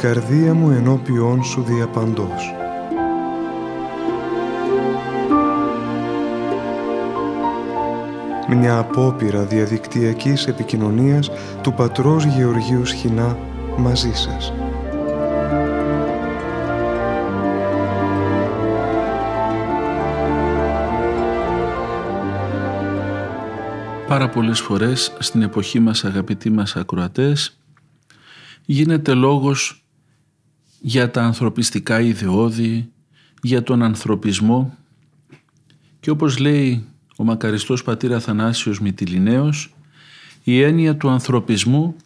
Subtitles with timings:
[0.00, 2.54] η καρδία μου ενώπιόν σου διαπαντός.
[8.48, 11.30] Μια απόπειρα διαδικτυακής επικοινωνίας
[11.62, 13.38] του πατρός Γεωργίου Σχοινά
[13.76, 14.52] μαζί σας.
[24.06, 27.60] Πάρα πολλές φορές στην εποχή μας αγαπητοί μας ακροατές
[28.64, 29.79] γίνεται λόγος
[30.80, 32.92] για τα ανθρωπιστικά ιδεώδη,
[33.42, 34.76] για τον ανθρωπισμό
[36.00, 36.84] και όπως λέει
[37.16, 39.74] ο μακαριστός πατήρ Αθανάσιος Μητυλινέος
[40.44, 41.96] η έννοια του ανθρωπισμού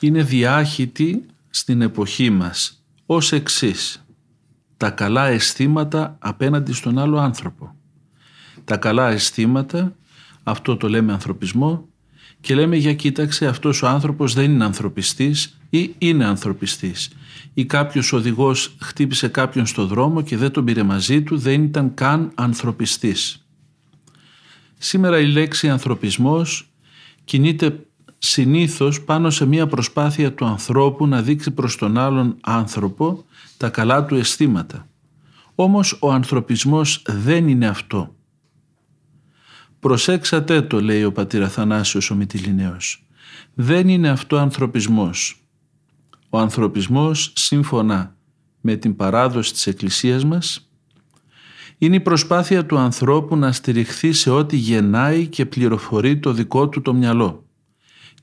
[0.00, 4.04] είναι διάχυτη στην εποχή μας ως εξής
[4.76, 7.74] τα καλά αισθήματα απέναντι στον άλλο άνθρωπο.
[8.64, 9.96] Τα καλά αισθήματα,
[10.42, 11.88] αυτό το λέμε ανθρωπισμό
[12.40, 17.10] και λέμε για κοίταξε αυτός ο άνθρωπος δεν είναι ανθρωπιστής ή είναι ανθρωπιστής
[17.54, 21.94] ή κάποιος οδηγός χτύπησε κάποιον στο δρόμο και δεν τον πήρε μαζί του δεν ήταν
[21.94, 23.46] καν ανθρωπιστής.
[24.78, 26.72] Σήμερα η λέξη ανθρωπισμός
[27.24, 27.86] κινείται
[28.18, 33.24] συνήθως πάνω σε μια προσπάθεια του ανθρώπου να δείξει προς τον άλλον άνθρωπο
[33.56, 34.88] τα καλά του αισθήματα.
[35.54, 38.14] Όμως ο ανθρωπισμός δεν είναι αυτό.
[39.80, 43.06] Προσέξατε το λέει ο πατήρ Αθανάσιος ο Μητυλινέος.
[43.54, 45.41] Δεν είναι αυτό ανθρωπισμός.
[46.34, 48.16] Ο ανθρωπισμός σύμφωνα
[48.60, 50.70] με την παράδοση της Εκκλησίας μας
[51.78, 56.82] είναι η προσπάθεια του ανθρώπου να στηριχθεί σε ό,τι γεννάει και πληροφορεί το δικό του
[56.82, 57.44] το μυαλό.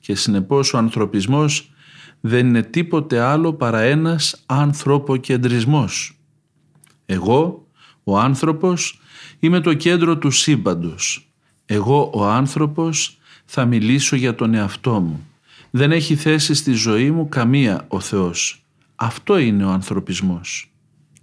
[0.00, 1.72] Και συνεπώς ο ανθρωπισμός
[2.20, 6.20] δεν είναι τίποτε άλλο παρά ένας ανθρωποκεντρισμός.
[7.06, 7.66] Εγώ,
[8.04, 9.00] ο άνθρωπος,
[9.38, 11.32] είμαι το κέντρο του σύμπαντος.
[11.66, 15.29] Εγώ, ο άνθρωπος, θα μιλήσω για τον εαυτό μου.
[15.70, 18.64] Δεν έχει θέση στη ζωή μου καμία ο Θεός.
[18.96, 20.72] Αυτό είναι ο ανθρωπισμός.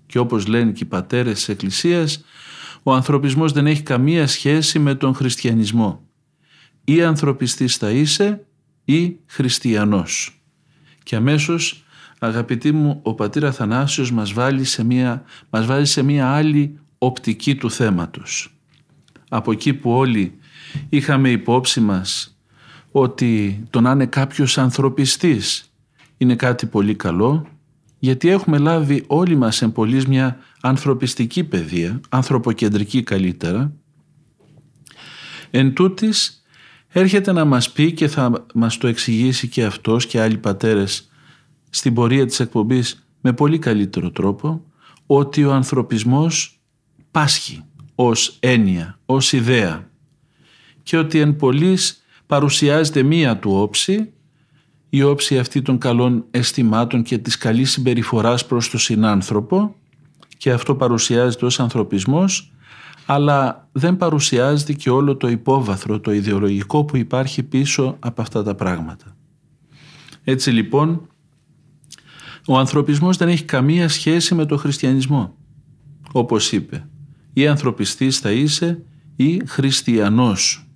[0.05, 2.23] Και όπως λένε και οι πατέρες της Εκκλησίας,
[2.83, 6.07] ο ανθρωπισμός δεν έχει καμία σχέση με τον χριστιανισμό.
[6.83, 8.45] Ή ανθρωπιστής θα είσαι
[8.85, 10.41] ή χριστιανός.
[11.03, 11.83] Και αμέσως
[12.19, 17.55] αγαπητοί μου ο πατήρ Αθανάσιος μας βάλει σε μια, μας βάλει σε μια άλλη οπτική
[17.55, 18.51] του θέματος.
[19.29, 20.37] Από εκεί που όλοι
[20.89, 22.36] είχαμε υπόψη μας
[22.91, 25.71] ότι το να είναι κάποιος ανθρωπιστής
[26.17, 27.47] είναι κάτι πολύ καλό
[27.99, 33.73] γιατί έχουμε λάβει όλοι μας εμπολής μια ανθρωπιστική παιδεία, ανθρωποκεντρική καλύτερα.
[35.51, 36.43] Εν τούτης,
[36.87, 41.09] έρχεται να μας πει και θα μας το εξηγήσει και αυτός και άλλοι πατέρες
[41.69, 44.65] στην πορεία της εκπομπής με πολύ καλύτερο τρόπο
[45.05, 46.59] ότι ο ανθρωπισμός
[47.11, 47.63] πάσχει
[47.95, 49.89] ως έννοια, ως ιδέα
[50.83, 54.11] και ότι εν πολλής παρουσιάζεται μία του όψη
[54.89, 59.75] η όψη αυτή των καλών αισθημάτων και της καλής συμπεριφοράς προς τον συνάνθρωπο
[60.38, 62.51] και αυτό παρουσιάζεται ως ανθρωπισμός
[63.09, 68.55] αλλά δεν παρουσιάζεται και όλο το υπόβαθρο, το ιδεολογικό που υπάρχει πίσω από αυτά τα
[68.55, 69.15] πράγματα.
[70.23, 71.07] Έτσι λοιπόν,
[72.47, 75.35] ο ανθρωπισμός δεν έχει καμία σχέση με το χριστιανισμό.
[76.11, 76.88] Όπως είπε,
[77.33, 78.83] ή ανθρωπιστής θα είσαι
[79.15, 80.66] ή χριστιανός.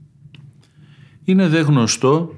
[1.23, 2.35] Είναι δε γνωστό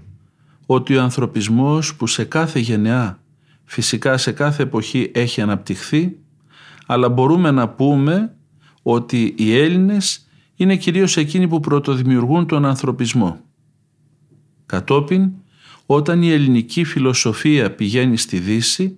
[0.66, 3.20] ότι ο ανθρωπισμός που σε κάθε γενεά,
[3.64, 6.18] φυσικά σε κάθε εποχή έχει αναπτυχθεί,
[6.86, 8.36] αλλά μπορούμε να πούμε
[8.82, 13.40] ότι οι Έλληνες είναι κυρίως εκείνοι που πρωτοδημιουργούν τον ανθρωπισμό.
[14.66, 15.32] Κατόπιν,
[15.86, 18.98] όταν η ελληνική φιλοσοφία πηγαίνει στη Δύση,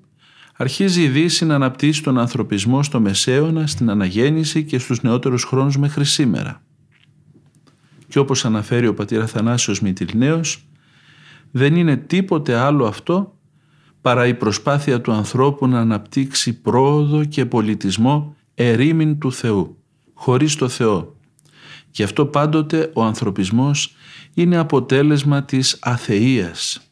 [0.57, 5.77] αρχίζει η Δύση να αναπτύσσει τον ανθρωπισμό στο Μεσαίωνα, στην Αναγέννηση και στους νεότερους χρόνους
[5.77, 6.64] μέχρι σήμερα.
[8.07, 10.67] Και όπως αναφέρει ο πατήρ Αθανάσιος Μητυλνέος,
[11.51, 13.37] δεν είναι τίποτε άλλο αυτό
[14.01, 19.77] παρά η προσπάθεια του ανθρώπου να αναπτύξει πρόοδο και πολιτισμό ερήμην του Θεού,
[20.13, 21.15] χωρίς το Θεό.
[21.91, 23.95] Γι' αυτό πάντοτε ο ανθρωπισμός
[24.33, 26.89] είναι αποτέλεσμα της αθείας.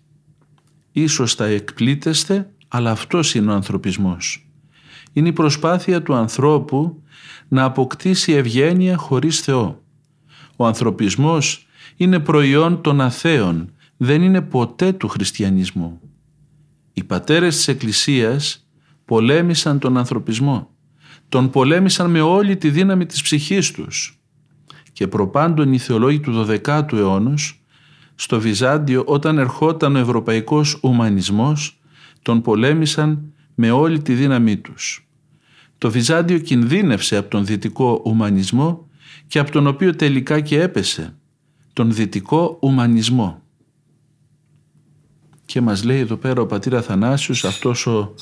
[0.92, 4.48] Ίσως θα εκπλήτεστε, αλλά αυτός είναι ο ανθρωπισμός.
[5.14, 7.04] Είναι η προσπάθεια του ανθρώπου
[7.48, 9.83] να αποκτήσει ευγένεια χωρίς Θεό.
[10.63, 16.00] Ο ανθρωπισμός είναι προϊόν των αθέων, δεν είναι ποτέ του χριστιανισμού.
[16.94, 18.68] Οι πατέρες της Εκκλησίας
[19.06, 20.69] πολέμησαν τον ανθρωπισμό.
[21.30, 24.21] Τον πολέμησαν με όλη τη δύναμη της ψυχής τους.
[24.94, 27.63] Και προπάντων οι θεολόγοι του 12ου αιώνος,
[28.15, 31.81] στο Βυζάντιο όταν ερχόταν ο ευρωπαϊκός ουμανισμός,
[32.21, 35.07] τον πολέμησαν με όλη τη δύναμή τους.
[35.77, 38.88] Το Βυζάντιο κινδύνευσε από τον δυτικό ουμανισμό
[39.34, 41.16] και από τον οποίο τελικά και έπεσε,
[41.74, 43.42] τον δυτικό ουμανισμό.
[45.46, 48.14] Και μας λέει εδώ πέρα ο πατήρ Αθανάσιος αυτός ο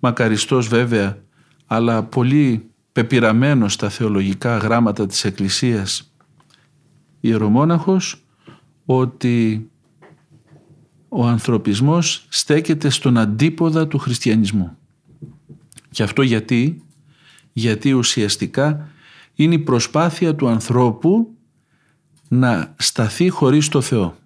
[0.00, 1.18] μακαριστός βέβαια,
[1.66, 6.14] αλλά πολύ πεπειραμένος στα θεολογικά γράμματα της Εκκλησίας
[7.20, 8.24] ιερομόναχος
[8.84, 9.68] ότι
[11.08, 14.76] ο ανθρωπισμός στέκεται στον αντίποδα του χριστιανισμού.
[15.90, 16.82] Και αυτό γιατί,
[17.52, 18.88] γιατί ουσιαστικά
[19.34, 21.36] είναι η προσπάθεια του ανθρώπου
[22.28, 24.16] να σταθεί χωρίς το Θεό.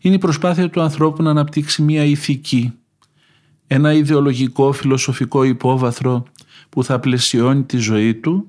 [0.00, 2.72] Είναι η προσπάθεια του ανθρώπου να αναπτύξει μια ηθική,
[3.66, 6.24] ένα ιδεολογικό φιλοσοφικό υπόβαθρο
[6.68, 8.48] που θα πλαισιώνει τη ζωή του,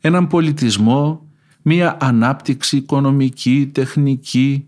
[0.00, 1.26] έναν πολιτισμό,
[1.62, 4.66] μία ανάπτυξη οικονομική, τεχνική,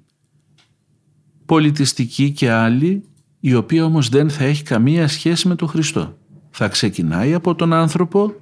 [1.47, 3.03] πολιτιστική και άλλη,
[3.41, 6.19] η οποία όμως δεν θα έχει καμία σχέση με τον Χριστό.
[6.51, 8.35] Θα ξεκινάει από τον άνθρωπο,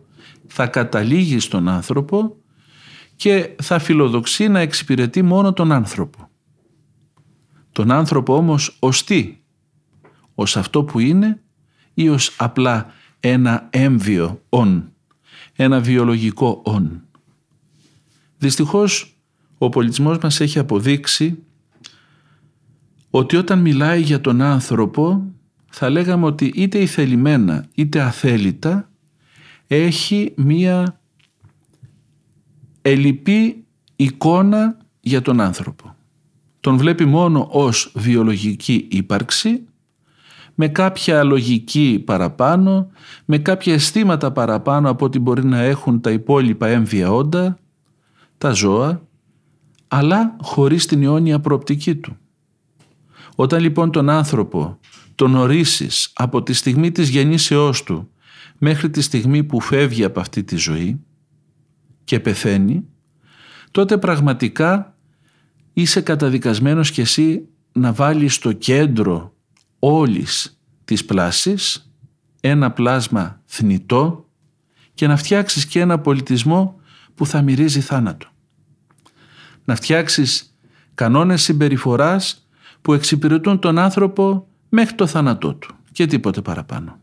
[0.48, 2.36] θα καταλήγει στον άνθρωπο
[3.16, 6.30] και θα φιλοδοξεί να εξυπηρετεί μόνο τον άνθρωπο.
[7.72, 9.36] Τον άνθρωπο όμως ως τι,
[10.34, 11.42] ως αυτό που είναι
[11.94, 14.92] ή ως απλά ένα έμβιο «ον»,
[15.52, 17.02] ένα βιολογικό «ον».
[18.38, 19.18] Δυστυχώς
[19.58, 21.42] ο πολιτισμός μας έχει αποδείξει
[23.10, 25.32] ότι όταν μιλάει για τον άνθρωπο
[25.70, 28.90] θα λέγαμε ότι είτε ηθελημένα είτε αθέλητα
[29.68, 31.00] έχει μία
[32.82, 33.64] ελλειπή
[33.96, 35.94] εικόνα για τον άνθρωπο.
[36.60, 39.62] Τον βλέπει μόνο ως βιολογική ύπαρξη
[40.54, 42.90] με κάποια λογική παραπάνω,
[43.24, 47.58] με κάποια αισθήματα παραπάνω από ό,τι μπορεί να έχουν τα υπόλοιπα έμβια όντα,
[48.38, 49.02] τα ζώα,
[49.88, 52.16] αλλά χωρίς την αιώνια προοπτική του.
[53.34, 54.78] Όταν λοιπόν τον άνθρωπο
[55.14, 58.10] τον ορίσεις από τη στιγμή της γεννήσεώς του
[58.58, 61.00] μέχρι τη στιγμή που φεύγει από αυτή τη ζωή
[62.04, 62.84] και πεθαίνει,
[63.70, 64.96] τότε πραγματικά
[65.72, 69.34] είσαι καταδικασμένος κι εσύ να βάλεις στο κέντρο
[69.78, 71.92] όλης της πλάσης
[72.40, 74.28] ένα πλάσμα θνητό
[74.94, 76.80] και να φτιάξεις και ένα πολιτισμό
[77.14, 78.26] που θα μυρίζει θάνατο.
[79.64, 80.56] Να φτιάξεις
[80.94, 82.48] κανόνες συμπεριφοράς
[82.82, 87.00] που εξυπηρετούν τον άνθρωπο μέχρι το θάνατό του και τίποτε παραπάνω.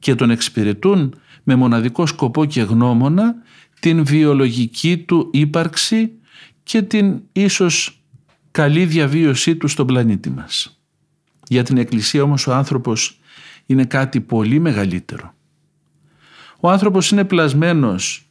[0.00, 3.34] Και τον εξυπηρετούν με μοναδικό σκοπό και γνώμονα
[3.80, 6.12] την βιολογική του ύπαρξη
[6.62, 8.02] και την ίσως
[8.50, 10.80] καλή διαβίωσή του στον πλανήτη μας.
[11.48, 13.20] Για την Εκκλησία όμως ο άνθρωπος
[13.66, 15.34] είναι κάτι πολύ μεγαλύτερο.
[16.60, 18.30] Ο άνθρωπος είναι πλασμένος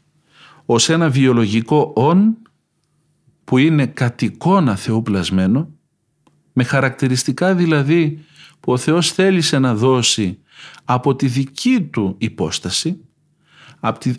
[0.66, 2.38] ως ένα βιολογικό «ον»
[3.44, 5.69] που είναι κατ' εικόνα Θεού πλασμένο,
[6.54, 8.25] με χαρακτηριστικά δηλαδή
[8.60, 10.39] που ο Θεός θέλησε να δώσει
[10.85, 13.01] από τη δική του υπόσταση,
[13.79, 14.13] από τη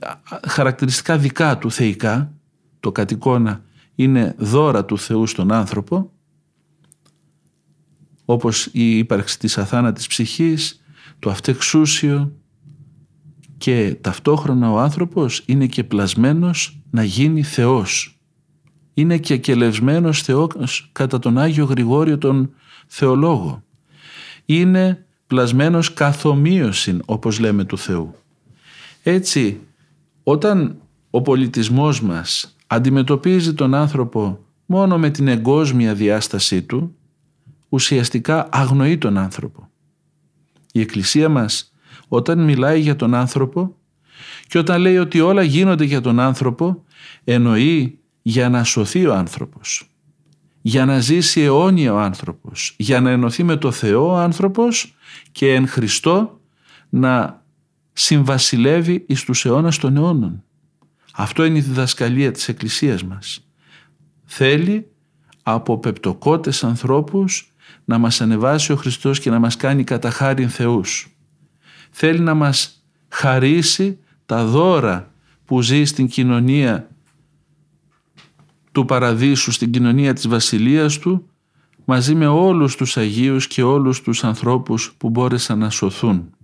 [0.46, 2.32] χαρακτηριστικά δικά του θεϊκά,
[2.80, 3.64] το κατ' εικόνα
[3.94, 6.12] είναι δώρα του Θεού στον άνθρωπο,
[8.24, 10.82] όπως η ύπαρξη της αθάνατης ψυχής,
[11.18, 12.32] το αυτεξούσιο
[13.56, 18.20] και ταυτόχρονα ο άνθρωπος είναι και πλασμένος να γίνει Θεός.
[18.94, 22.54] Είναι και κελευσμένος Θεός κατά τον Άγιο Γρηγόριο τον
[22.86, 23.62] Θεολόγο.
[24.44, 28.14] Είναι πλασμένος καθομοίωσιν όπως λέμε του Θεού.
[29.02, 29.60] Έτσι
[30.22, 30.76] όταν
[31.10, 36.94] ο πολιτισμός μας αντιμετωπίζει τον άνθρωπο μόνο με την εγκόσμια διάστασή του
[37.68, 39.68] ουσιαστικά αγνοεί τον άνθρωπο.
[40.72, 41.72] Η Εκκλησία μας
[42.08, 43.76] όταν μιλάει για τον άνθρωπο
[44.46, 46.84] και όταν λέει ότι όλα γίνονται για τον άνθρωπο
[47.24, 49.90] εννοεί για να σωθεί ο άνθρωπος,
[50.60, 54.94] για να ζήσει αιώνια ο άνθρωπος, για να ενωθεί με το Θεό ο άνθρωπος
[55.32, 56.40] και εν Χριστώ
[56.88, 57.42] να
[57.92, 60.44] συμβασιλεύει εις τους αιώνας των αιώνων.
[61.12, 63.46] Αυτό είναι η διδασκαλία της Εκκλησίας μας.
[64.24, 64.90] Θέλει
[65.42, 67.52] από πεπτοκότες ανθρώπους
[67.84, 71.16] να μας ανεβάσει ο Χριστός και να μας κάνει κατά χάριν Θεούς.
[71.90, 75.12] Θέλει να μας χαρίσει τα δώρα
[75.44, 76.88] που ζει στην κοινωνία
[78.72, 81.29] του Παραδείσου, στην κοινωνία της Βασιλείας Του,
[81.84, 86.34] μαζί με όλους τους Αγίους και όλους τους ανθρώπους που μπόρεσαν να σωθούν.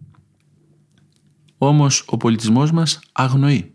[1.59, 3.75] Όμως ο πολιτισμός μας αγνοεί.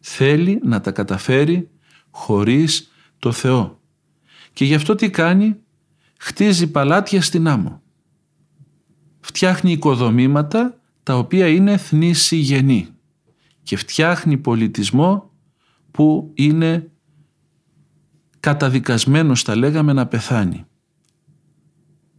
[0.00, 1.70] Θέλει να τα καταφέρει
[2.10, 3.80] χωρίς το Θεό.
[4.52, 5.56] Και γι' αυτό τι κάνει,
[6.18, 7.82] χτίζει παλάτια στην άμμο.
[9.20, 12.88] Φτιάχνει οικοδομήματα τα οποία είναι θνήσι γενή
[13.62, 15.30] και φτιάχνει πολιτισμό
[15.90, 16.89] που είναι
[18.40, 20.64] καταδικασμένος θα λέγαμε να πεθάνει.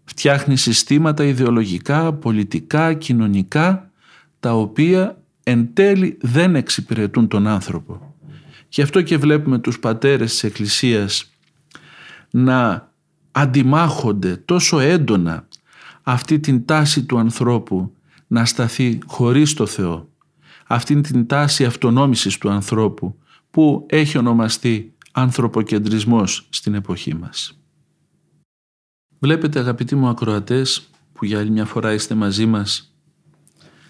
[0.04, 3.92] Φτιάχνει συστήματα ιδεολογικά, πολιτικά, κοινωνικά
[4.40, 8.16] τα οποία εν τέλει δεν εξυπηρετούν τον άνθρωπο.
[8.70, 11.32] Γι' αυτό και βλέπουμε τους πατέρες της Εκκλησίας
[12.32, 12.90] να
[13.32, 15.48] αντιμάχονται τόσο έντονα
[16.04, 17.96] αυτή την τάση του ανθρώπου
[18.28, 20.10] να σταθεί χωρίς το Θεό,
[20.68, 23.16] αυτή την τάση αυτονόμησης του ανθρώπου
[23.52, 27.60] που έχει ονομαστεί ανθρωποκεντρισμός στην εποχή μας.
[29.20, 32.96] Βλέπετε αγαπητοί μου ακροατές που για άλλη μια φορά είστε μαζί μας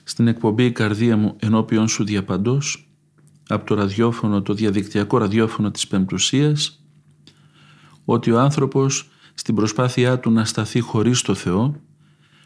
[0.03, 2.91] στην εκπομπή «Η καρδία μου ενώπιον σου διαπαντός»
[3.47, 6.85] από το ραδιόφωνο, το διαδικτυακό ραδιόφωνο της Πεμπτουσίας
[8.05, 11.81] ότι ο άνθρωπος στην προσπάθειά του να σταθεί χωρίς το Θεό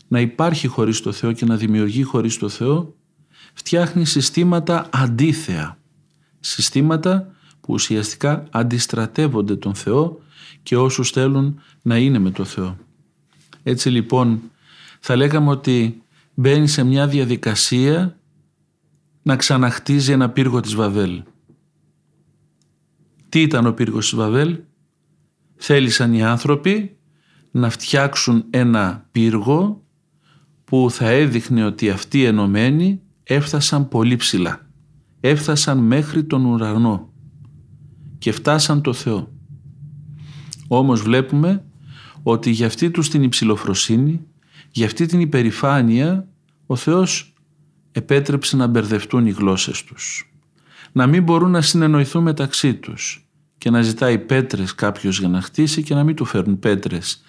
[0.08, 2.96] να υπάρχει χωρίς το Θεό και να δημιουργεί χωρίς το Θεό
[3.54, 5.78] φτιάχνει συστήματα αντίθεα
[6.40, 7.35] συστήματα
[7.66, 10.22] που ουσιαστικά αντιστρατεύονται τον Θεό
[10.64, 12.78] και όσους θέλουν να είναι με το Θεό.
[13.64, 14.42] Έτσι λοιπόν
[15.00, 16.04] θα λέγαμε ότι
[16.34, 18.20] μπαίνει σε μια διαδικασία
[19.22, 21.24] να ξαναχτίζει ένα πύργο της Βαβέλ.
[23.30, 24.60] Τι ήταν ο πύργος της Βαβέλ;
[25.56, 26.98] Θέλησαν οι άνθρωποι
[27.52, 29.84] να φτιάξουν ένα πύργο
[30.64, 34.70] που θα έδειχνε ότι αυτοί οι ενωμένοι έφτασαν πολύ ψηλά.
[35.20, 37.14] Έφτασαν μέχρι τον ουρανό
[38.26, 39.32] και φτάσαν το Θεό.
[40.68, 41.64] Όμως βλέπουμε
[42.24, 44.22] ότι για αυτή τους την υψηλοφροσύνη,
[44.72, 46.28] για αυτή την υπερηφάνεια,
[46.66, 47.34] ο Θεός
[47.92, 50.34] επέτρεψε να μπερδευτούν οι γλώσσες τους.
[50.92, 55.84] Να μην μπορούν να συνεννοηθούν μεταξύ τους και να ζητάει πέτρες κάποιος για να χτίσει
[55.84, 57.22] και να μην του φέρουν πέτρες.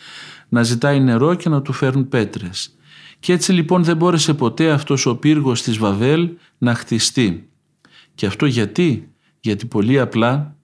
[0.48, 2.76] Να ζητάει νερό και να του φέρουν πέτρες.
[3.18, 7.48] Και έτσι λοιπόν δεν μπόρεσε ποτέ αυτός ο πύργος της Βαβέλ να χτιστεί.
[8.14, 9.08] Και αυτό γιατί,
[9.40, 10.55] γιατί πολύ απλά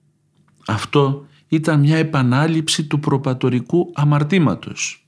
[0.67, 5.07] αυτό ήταν μια επανάληψη του προπατορικού αμαρτήματος.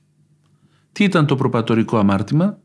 [0.92, 2.58] Τι ήταν το προπατορικό αμάρτημα;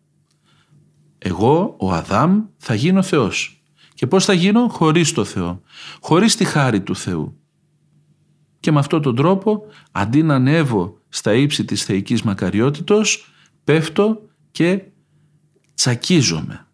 [1.17, 3.63] Εγώ, ο Αδάμ, θα γίνω Θεός.
[3.93, 5.61] Και πώς θα γίνω; Χωρίς το Θεό.
[6.01, 7.35] Χωρίς τη χάρη του Θεού.
[8.59, 13.33] Και με αυτόν τον τρόπο, αντί να ανέβω στα ύψη της θεϊκής μακαριότητος,
[13.63, 14.21] πέφτω
[14.51, 14.83] και
[15.73, 16.65] τσακίζομαι.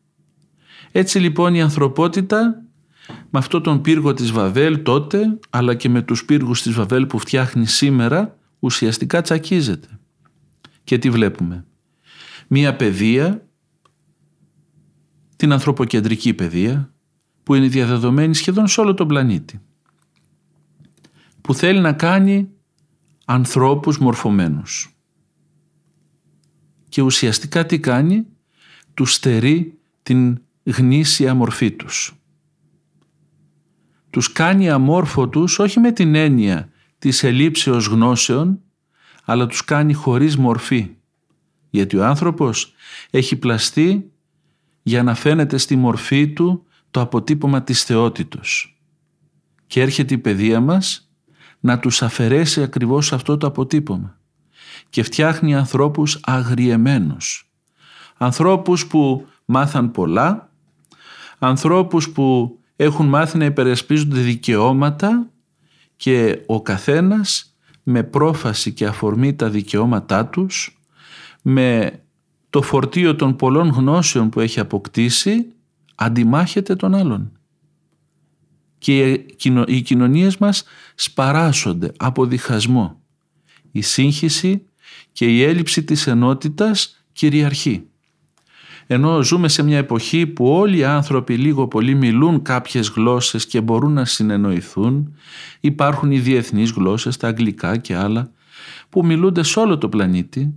[0.91, 2.61] Έτσι λοιπόν η ανθρωπότητα
[3.29, 7.19] με αυτό τον πύργο της Βαβέλ τότε αλλά και με τους πύργους της Βαβέλ που
[7.19, 9.87] φτιάχνει σήμερα ουσιαστικά τσακίζεται.
[10.83, 11.65] Και τι βλέπουμε;
[12.47, 13.47] Μία παιδεία,
[15.35, 16.93] την ανθρωποκεντρική παιδεία
[17.43, 19.61] που είναι διαδεδομένη σχεδόν σε όλο τον πλανήτη
[21.41, 22.49] που θέλει να κάνει
[23.25, 24.97] ανθρώπους μορφωμένους.
[26.89, 28.25] Και ουσιαστικά τι κάνει,
[28.93, 32.16] τους στερεί την γνήσια μορφή τους
[34.17, 36.69] τους κάνει αμόρφωτους όχι με την έννοια
[36.99, 38.59] της ελήψεως γνώσεων,
[39.25, 40.89] αλλά τους κάνει χωρίς μορφή.
[41.69, 42.73] Γιατί ο άνθρωπος
[43.09, 44.11] έχει πλαστεί
[44.83, 48.79] για να φαίνεται στη μορφή του το αποτύπωμα της θεότητος.
[49.67, 51.11] Και έρχεται η παιδεία μας
[51.59, 54.19] να τους αφαιρέσει ακριβώς αυτό το αποτύπωμα
[54.89, 57.51] και φτιάχνει ανθρώπους αγριεμένους.
[58.17, 60.51] Ανθρώπους που μάθαν πολλά,
[61.39, 65.29] ανθρώπους που έχουν μάθει να υπερασπίζονται δικαιώματα
[65.95, 70.81] και ο καθένας με πρόφαση και αφορμή τα δικαιώματά τους,
[71.41, 71.99] με
[72.49, 75.47] το φορτίο των πολλών γνώσεων που έχει αποκτήσει,
[75.95, 77.31] αντιμάχεται τον άλλον.
[78.77, 79.11] Και
[79.67, 80.63] οι κοινωνίες μας
[80.95, 83.01] σπαράσσονται από διχασμό.
[83.71, 84.65] Η σύγχυση
[85.11, 87.86] και η έλλειψη της ενότητας κυριαρχεί
[88.87, 93.61] ενώ ζούμε σε μια εποχή που όλοι οι άνθρωποι λίγο πολύ μιλούν κάποιες γλώσσες και
[93.61, 95.15] μπορούν να συνεννοηθούν,
[95.59, 98.31] υπάρχουν οι διεθνείς γλώσσες, τα αγγλικά και άλλα,
[98.89, 100.53] που μιλούνται σε όλο το πλανήτη,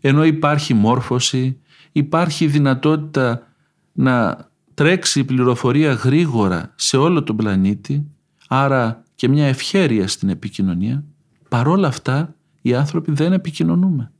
[0.00, 1.58] ενώ υπάρχει μόρφωση,
[1.92, 3.48] υπάρχει δυνατότητα
[3.92, 8.06] να τρέξει η πληροφορία γρήγορα σε όλο τον πλανήτη,
[8.48, 11.04] άρα και μια ευχέρεια στην επικοινωνία,
[11.48, 14.12] παρόλα αυτά οι άνθρωποι δεν επικοινωνούμε.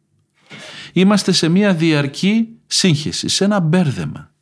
[0.97, 4.33] Είμαστε σε μια διαρκή σύγχυση, σε ένα μπέρδεμα.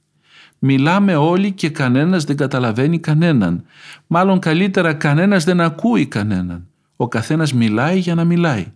[0.59, 3.64] Μιλάμε όλοι και κανένας δεν καταλαβαίνει κανέναν.
[4.06, 6.68] Μάλλον καλύτερα κανένας δεν ακούει κανέναν.
[6.97, 8.73] Ο καθένας μιλάει για να μιλάει.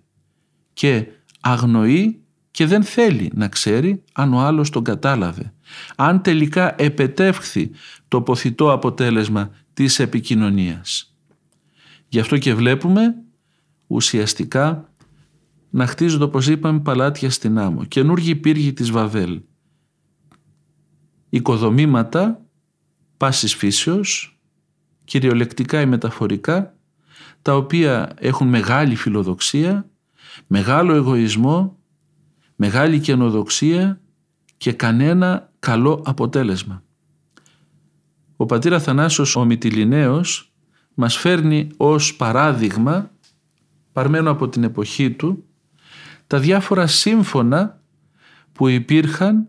[0.72, 1.06] Και
[1.40, 5.52] αγνοεί και δεν θέλει να ξέρει αν ο άλλος τον κατάλαβε.
[5.96, 7.70] Αν τελικά επετεύχθη
[8.08, 11.16] το ποθητό αποτέλεσμα της επικοινωνίας.
[12.08, 13.14] Γι' αυτό και βλέπουμε
[13.86, 14.88] ουσιαστικά
[15.76, 19.40] να χτίζονται όπως είπαμε παλάτια στην άμμο, καινούργιοι πύργοι της Βαβέλ,
[21.28, 22.44] οικοδομήματα
[23.16, 24.38] πάσης φύσεως,
[25.04, 26.76] κυριολεκτικά ή μεταφορικά,
[27.42, 29.90] τα οποία έχουν μεγάλη φιλοδοξία,
[30.46, 31.78] μεγάλο εγωισμό,
[32.56, 34.00] μεγάλη καινοδοξία
[34.56, 36.82] και κανένα καλό αποτέλεσμα.
[38.36, 40.52] Ο πατήρ Αθανάσιος ο Μητυλινέος
[40.94, 43.10] μας φέρνει ως παράδειγμα,
[43.92, 45.45] παρμένο από την εποχή του,
[46.26, 47.80] τα διάφορα σύμφωνα
[48.52, 49.48] που υπήρχαν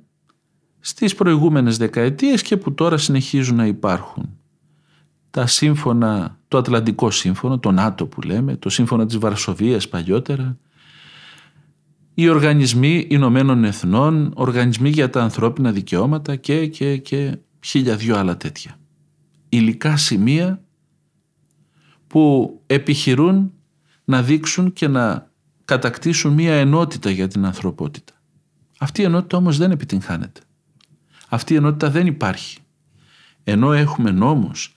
[0.79, 4.29] στις προηγούμενες δεκαετίες και που τώρα συνεχίζουν να υπάρχουν.
[5.29, 10.57] Τα σύμφωνα, το Ατλαντικό Σύμφωνο, το ΝΑΤΟ που λέμε, το Σύμφωνο της Βαρσοβίας παλιότερα,
[12.13, 18.37] οι οργανισμοί Ηνωμένων Εθνών, οργανισμοί για τα ανθρώπινα δικαιώματα και, και, και χίλια δυο άλλα
[18.37, 18.79] τέτοια.
[19.49, 20.61] Υλικά σημεία
[22.07, 23.53] που επιχειρούν
[24.05, 25.31] να δείξουν και να
[25.67, 28.13] κατακτήσουν μία ενότητα για την ανθρωπότητα.
[28.77, 30.41] Αυτή η ενότητα όμως δεν επιτυγχάνεται.
[31.29, 32.59] Αυτή η ενότητα δεν υπάρχει.
[33.43, 34.75] Ενώ έχουμε νόμους,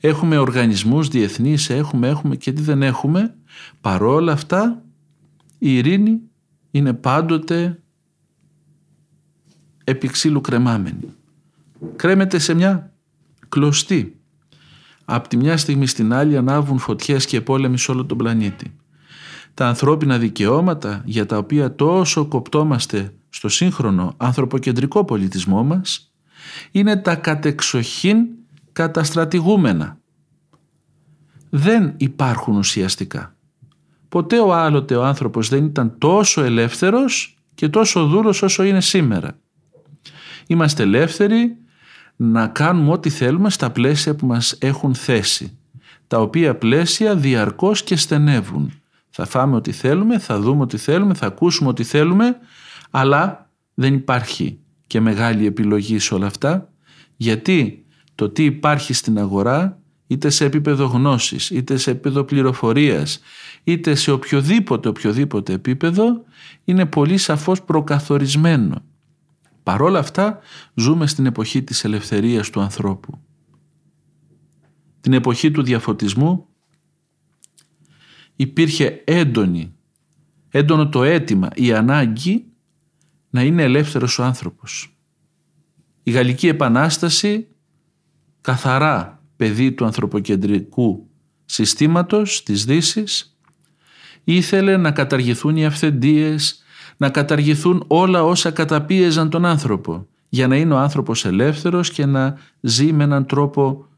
[0.00, 3.34] έχουμε οργανισμούς διεθνείς, έχουμε, έχουμε και τι δεν έχουμε,
[3.80, 4.82] παρόλα αυτά
[5.58, 6.20] η ειρήνη
[6.70, 7.82] είναι πάντοτε
[9.84, 11.14] επί ξύλου κρεμάμενη.
[11.96, 12.92] Κρέμεται σε μια
[13.48, 14.20] κλωστή.
[15.04, 18.76] Από τη μια στιγμή στην άλλη ανάβουν φωτιές και πόλεμοι σε όλο τον πλανήτη.
[19.56, 26.12] Τα ανθρώπινα δικαιώματα για τα οποία τόσο κοπτόμαστε στο σύγχρονο ανθρωποκεντρικό πολιτισμό μας
[26.70, 28.26] είναι τα κατεξοχήν
[28.72, 29.98] καταστρατηγούμενα.
[31.50, 33.36] Δεν υπάρχουν ουσιαστικά.
[34.08, 39.38] Ποτέ ο άλλοτε ο άνθρωπος δεν ήταν τόσο ελεύθερος και τόσο δούλος όσο είναι σήμερα.
[40.46, 41.56] Είμαστε ελεύθεροι
[42.16, 45.58] να κάνουμε ό,τι θέλουμε στα πλαίσια που μας έχουν θέσει,
[46.06, 48.72] τα οποία πλαίσια διαρκώς και στενεύουν.
[49.18, 52.36] Θα φάμε ό,τι θέλουμε, θα δούμε ό,τι θέλουμε, θα ακούσουμε ό,τι θέλουμε,
[52.90, 56.72] αλλά δεν υπάρχει και μεγάλη επιλογή σε όλα αυτά,
[57.16, 63.20] γιατί το τι υπάρχει στην αγορά, είτε σε επίπεδο γνώσης, είτε σε επίπεδο πληροφορίας,
[63.64, 66.24] είτε σε οποιοδήποτε οποιοδήποτε επίπεδο,
[66.64, 68.82] είναι πολύ σαφώς προκαθορισμένο.
[69.62, 70.38] Παρόλα αυτά
[70.74, 73.20] ζούμε στην εποχή της ελευθερίας του ανθρώπου.
[75.00, 76.45] Την εποχή του διαφωτισμού
[78.36, 79.74] υπήρχε έντονη,
[80.50, 82.44] έντονο το αίτημα, η ανάγκη
[83.30, 84.96] να είναι ελεύθερος ο άνθρωπος.
[86.02, 87.46] Η Γαλλική Επανάσταση
[88.40, 91.08] καθαρά παιδί του ανθρωποκεντρικού
[91.44, 93.38] συστήματος της δύσης,
[94.24, 96.62] ήθελε να καταργηθούν οι αυθεντίες,
[96.96, 102.38] να καταργηθούν όλα όσα καταπίεζαν τον άνθρωπο για να είναι ο άνθρωπος ελεύθερος και να
[102.60, 103.88] ζει με έναν τρόπο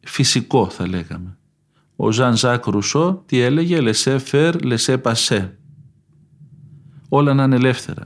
[0.00, 1.37] φυσικό θα λέγαμε.
[2.00, 5.58] Ο Ζαν Ζάκ Ρουσό τι έλεγε «Λεσέ φερ, λεσέ πασέ».
[7.08, 8.02] Όλα να είναι ελεύθερα.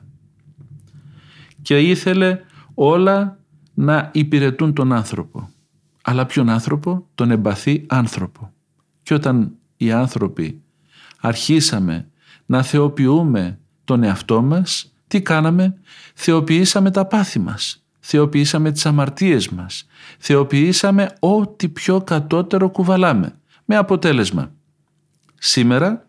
[1.63, 2.41] Και ήθελε
[2.75, 3.39] όλα
[3.75, 5.51] να υπηρετούν τον άνθρωπο.
[6.03, 8.53] Αλλά ποιον άνθρωπο; Τον εμπαθή άνθρωπο.
[9.03, 10.63] Και όταν οι άνθρωποι
[11.21, 12.09] αρχίσαμε
[12.47, 15.75] να θεοποιούμε τον εαυτό μας, τι κάναμε;
[16.15, 19.87] Θεοποιήσαμε τα πάθη μας, θεοποιήσαμε τις αμαρτίες μας,
[20.19, 23.37] θεοποιήσαμε ό,τι πιο κατώτερο κουβαλάμε.
[23.73, 24.53] Με αποτέλεσμα,
[25.39, 26.09] σήμερα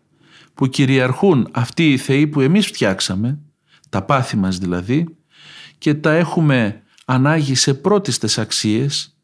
[0.54, 3.38] που κυριαρχούν αυτοί οι θεοί που εμείς φτιάξαμε,
[3.88, 5.16] τα πάθη μας δηλαδή,
[5.78, 9.18] και τα έχουμε ανάγει σε πρώτιστες αξίες,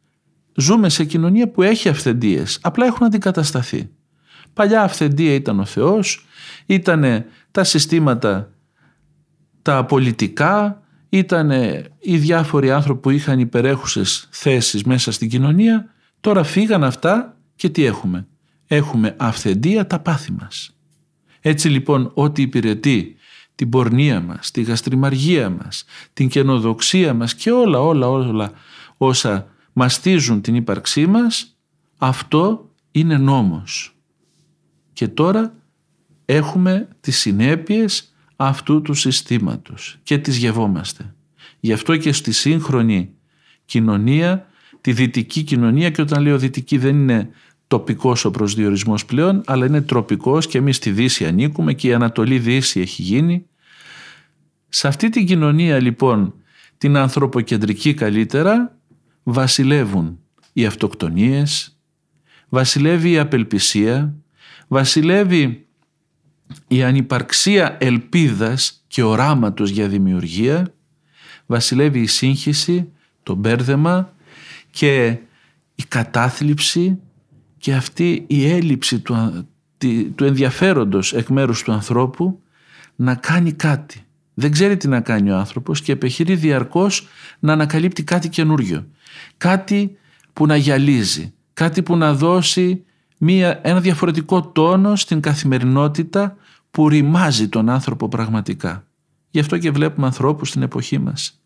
[0.55, 3.91] ζούμε σε κοινωνία που έχει αυθεντίες, απλά έχουν αντικατασταθεί.
[4.53, 6.27] Παλιά αυθεντία ήταν ο Θεός,
[6.67, 8.53] ήταν τα συστήματα
[9.63, 11.51] τα πολιτικά, ήταν
[12.01, 17.85] οι διάφοροι άνθρωποι που είχαν υπερέχουσες θέσεις μέσα στην κοινωνία, τώρα φύγαν αυτά και τι
[17.85, 18.27] έχουμε;
[18.73, 20.77] Έχουμε αυθεντία τα πάθη μας.
[21.41, 23.17] Έτσι λοιπόν ό,τι υπηρετεί
[23.55, 28.53] την πορνεία μας, τη γαστριμαργία μας, την καινοδοξία μας και όλα όλα όλα
[28.97, 31.57] όσα μαστίζουν την ύπαρξή μας,
[31.99, 33.97] αυτό είναι νόμος.
[34.93, 35.55] Και τώρα
[36.25, 41.15] έχουμε τις συνέπειες αυτού του συστήματος και τις γευόμαστε.
[41.61, 43.15] Γι' αυτό και στη σύγχρονη
[43.65, 44.47] κοινωνία,
[44.81, 47.31] τη δυτική κοινωνία και όταν λέω δυτική δεν είναι
[47.71, 52.39] τοπικός ο προσδιορισμός πλέον αλλά είναι τροπικός και εμείς στη Δύση ανήκουμε και η Ανατολή
[52.39, 53.47] Δύση έχει γίνει.
[54.69, 56.35] Σε αυτή την κοινωνία λοιπόν
[56.79, 58.77] την ανθρωποκεντρική καλύτερα
[59.23, 60.19] βασιλεύουν
[60.53, 61.79] οι αυτοκτονίες,
[62.49, 64.15] βασιλεύει η απελπισία,
[64.69, 65.67] βασιλεύει
[66.69, 70.75] η ανυπαρξία ελπίδας και οράματος για δημιουργία,
[71.47, 74.15] βασιλεύει η σύγχυση, το μπέρδεμα
[74.71, 75.19] και
[75.75, 76.99] η κατάθλιψη
[77.61, 79.47] και αυτή η έλλειψη του,
[80.15, 82.41] του ενδιαφέροντος εκ μέρους του ανθρώπου
[82.97, 84.05] να κάνει κάτι.
[84.35, 88.87] Δεν ξέρει τι να κάνει ο άνθρωπος και επιχειρεί διαρκώς να ανακαλύπτει κάτι καινούριο.
[89.37, 89.97] Κάτι
[90.33, 92.85] που να γυαλίζει, κάτι που να δώσει
[93.19, 96.37] μία, ένα διαφορετικό τόνο στην καθημερινότητα
[96.71, 98.85] που ρημάζει τον άνθρωπο πραγματικά.
[99.31, 101.41] Γι' αυτό και βλέπουμε ανθρώπους στην εποχή μας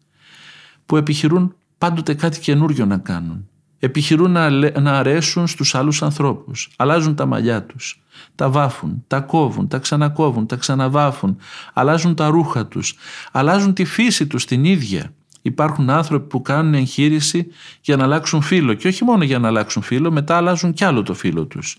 [0.86, 3.48] που επιχειρούν πάντοτε κάτι καινούριο να κάνουν.
[3.78, 6.70] Επιχειρούν να, να αρέσουν στους άλλους ανθρώπους.
[6.76, 8.02] Αλλάζουν τα μαλλιά τους,
[8.34, 11.36] τα βάφουν, τα κόβουν, τα ξανακόβουν, τα ξαναβάφουν,
[11.72, 12.94] αλλάζουν τα ρούχα τους,
[13.32, 15.12] αλλάζουν τη φύση τους την ίδια.
[15.42, 17.46] Υπάρχουν άνθρωποι που κάνουν εγχείρηση
[17.80, 21.02] για να αλλάξουν φίλο και όχι μόνο για να αλλάξουν φίλο, μετά αλλάζουν κι άλλο
[21.02, 21.78] το φίλο τους.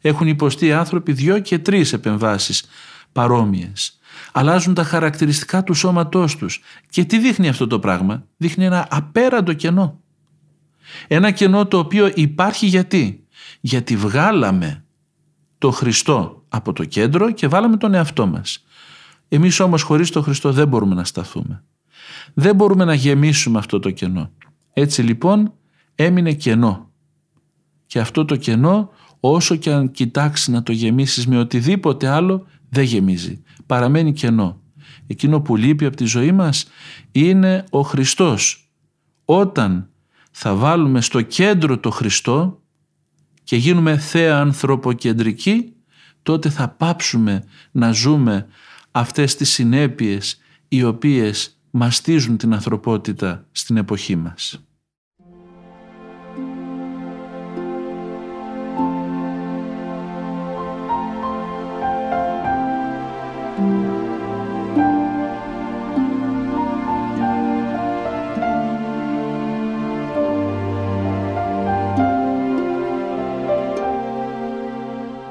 [0.00, 2.64] Έχουν υποστεί άνθρωποι δυο και τρεις επεμβάσεις
[3.12, 3.98] παρόμοιες.
[4.32, 6.60] Αλλάζουν τα χαρακτηριστικά του σώματός τους.
[6.90, 10.00] Και τι δείχνει αυτό το πράγμα; Δείχνει ένα απέραντο κενό.
[11.08, 13.26] Ένα κενό το οποίο υπάρχει γιατί.
[13.60, 14.84] Γιατί βγάλαμε
[15.58, 18.64] το Χριστό από το κέντρο και βάλαμε τον εαυτό μας.
[19.28, 21.64] Εμείς όμως χωρίς το Χριστό δεν μπορούμε να σταθούμε.
[22.34, 24.30] Δεν μπορούμε να γεμίσουμε αυτό το κενό.
[24.72, 25.52] Έτσι λοιπόν
[25.94, 26.90] έμεινε κενό.
[27.86, 32.84] Και αυτό το κενό όσο και αν κοιτάξεις να το γεμίσεις με οτιδήποτε άλλο δεν
[32.84, 33.42] γεμίζει.
[33.66, 34.60] Παραμένει κενό.
[35.06, 36.66] Εκείνο που λείπει από τη ζωή μας
[37.12, 38.70] είναι ο Χριστός.
[39.24, 39.88] Όταν
[40.36, 42.62] θα βάλουμε στο κέντρο το Χριστό
[43.44, 45.72] και γίνουμε θέα ανθρωποκεντρικοί,
[46.22, 48.46] τότε θα πάψουμε να ζούμε
[48.90, 54.64] αυτές τις συνέπειες οι οποίες μαστίζουν την ανθρωπότητα στην εποχή μας.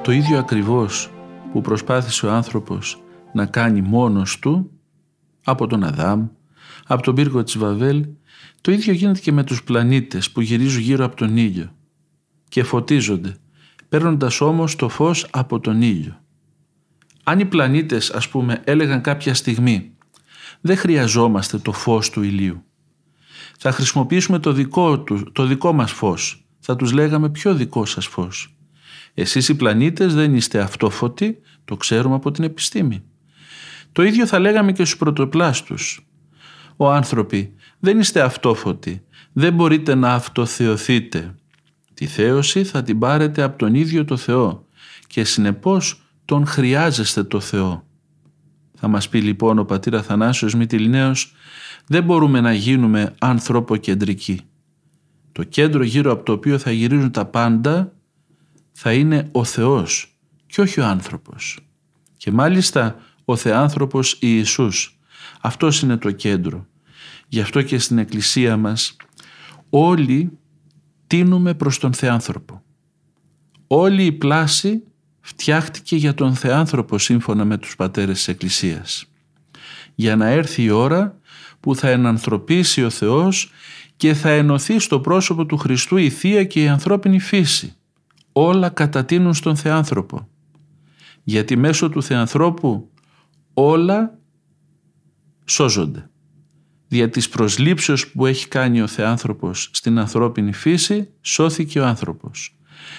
[0.04, 1.10] Το ίδιο ακριβώς
[1.52, 4.72] που προσπάθησε ο άνθρωπος να κάνει μόνος του
[5.44, 6.28] από τον Αδάμ,
[6.88, 8.06] από τον πύργο της Βαβέλ,
[8.62, 11.76] το ίδιο γίνεται και με τους πλανήτες που γυρίζουν γύρω από τον ήλιο
[12.50, 13.36] και φωτίζονται,
[13.90, 16.20] παίρνοντας όμως το φως από τον ήλιο.
[17.24, 19.92] Αν οι πλανήτες, ας πούμε, έλεγαν κάποια στιγμή
[20.62, 22.64] «Δεν χρειαζόμαστε το φως του ηλίου.
[23.58, 26.46] Θα χρησιμοποιήσουμε το δικό, του, το δικό μας φως.
[26.60, 28.53] Θα τους λέγαμε «Ποιο δικό σας φως».
[29.14, 33.04] Εσείς οι πλανήτες δεν είστε αυτόφωτοι, το ξέρουμε από την επιστήμη.
[33.92, 36.08] Το ίδιο θα λέγαμε και στους πρωτοπλάστους.
[36.78, 41.36] Ο άνθρωποι δεν είστε αυτόφωτοι, δεν μπορείτε να αυτοθεωθείτε.
[41.94, 44.66] Τη θέωση θα την πάρετε από τον ίδιο το Θεό
[45.08, 47.86] και συνεπώς τον χρειάζεστε το Θεό.
[48.74, 51.36] Θα μας πει λοιπόν ο πατήρ Αθανάσιος Μητυλινέος
[51.88, 54.40] δεν μπορούμε να γίνουμε ανθρωποκεντρικοί.
[55.32, 57.94] Το κέντρο γύρω από το οποίο θα γυρίζουν τα πάντα
[58.74, 61.60] θα είναι ο Θεός και όχι ο άνθρωπος.
[62.18, 65.00] Και μάλιστα ο Θεάνθρωπος Ιησούς.
[65.42, 66.68] Αυτός είναι το κέντρο.
[67.28, 68.96] Γι' αυτό και στην Εκκλησία μας
[69.70, 70.38] όλοι
[71.08, 72.64] τίνουμε προς τον Θεάνθρωπο.
[73.68, 74.84] Όλη η πλάση
[75.22, 79.06] φτιάχτηκε για τον Θεάνθρωπο σύμφωνα με τους πατέρες της Εκκλησίας.
[79.96, 81.20] Για να έρθει η ώρα
[81.60, 83.52] που θα ενανθρωπίσει ο Θεός
[83.98, 87.76] και θα ενωθεί στο πρόσωπο του Χριστού η Θεία και η ανθρώπινη φύση.
[88.34, 90.28] Όλα κατατείνουν στον Θεάνθρωπο.
[91.24, 92.90] Γιατί μέσω του Θεανθρώπου
[93.54, 94.18] όλα
[95.46, 96.10] σώζονται.
[96.88, 102.58] Δια της προσλήψεως που έχει κάνει ο Θεάνθρωπος στην ανθρώπινη φύση, σώθηκε ο άνθρωπος.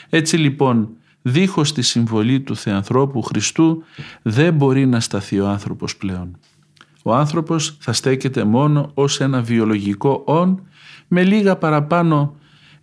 [0.09, 0.89] Έτσι λοιπόν,
[1.23, 3.83] δίχως τη συμβολή του Θεανθρώπου Χριστού,
[4.23, 6.39] δεν μπορεί να σταθεί ο άνθρωπος πλέον.
[7.03, 10.63] Ο άνθρωπος θα στέκεται μόνο ως ένα βιολογικό «ον»
[11.09, 12.37] με λίγα παραπάνω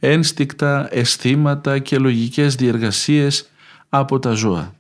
[0.04, 3.50] ένστικτα, αισθήματα και λογικές διεργασίες
[3.90, 4.74] από τα ζώα.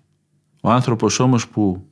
[0.61, 1.85] Ο άνθρωπος όμως που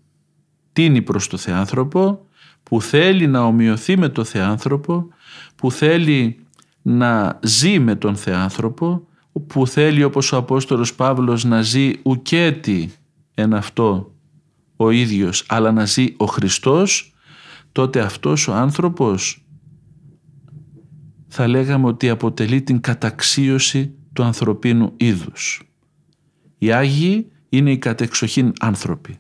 [0.74, 2.26] τίνει προς το Θεάνθρωπο,
[2.64, 5.08] που θέλει να ομοιωθεί με το Θεάνθρωπο,
[5.56, 6.46] που θέλει
[6.82, 9.08] να ζει με τον Θεάνθρωπο,
[9.48, 12.92] που θέλει όπως ο Απόστολος Παύλος να ζει ουκέτη
[13.34, 14.14] εν αυτό
[14.76, 17.14] ο ίδιος, αλλά να ζει ο Χριστός,
[17.72, 19.44] τότε αυτός ο άνθρωπος
[21.30, 25.64] θα λέγαμε ότι αποτελεί την καταξίωση του ανθρωπίνου είδους.
[26.58, 29.20] Οι Άγιοι είναι οι κατεξοχήν άνθρωποι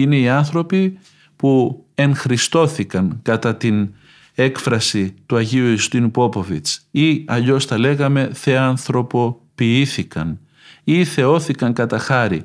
[0.00, 0.98] είναι οι άνθρωποι
[1.36, 3.94] που ενχριστώθηκαν κατά την
[4.34, 10.40] έκφραση του Αγίου Ιουστίνου Πόποβιτς ή αλλιώς τα λέγαμε θεανθρωποποιήθηκαν
[10.84, 12.42] ή θεώθηκαν κατά χάρη.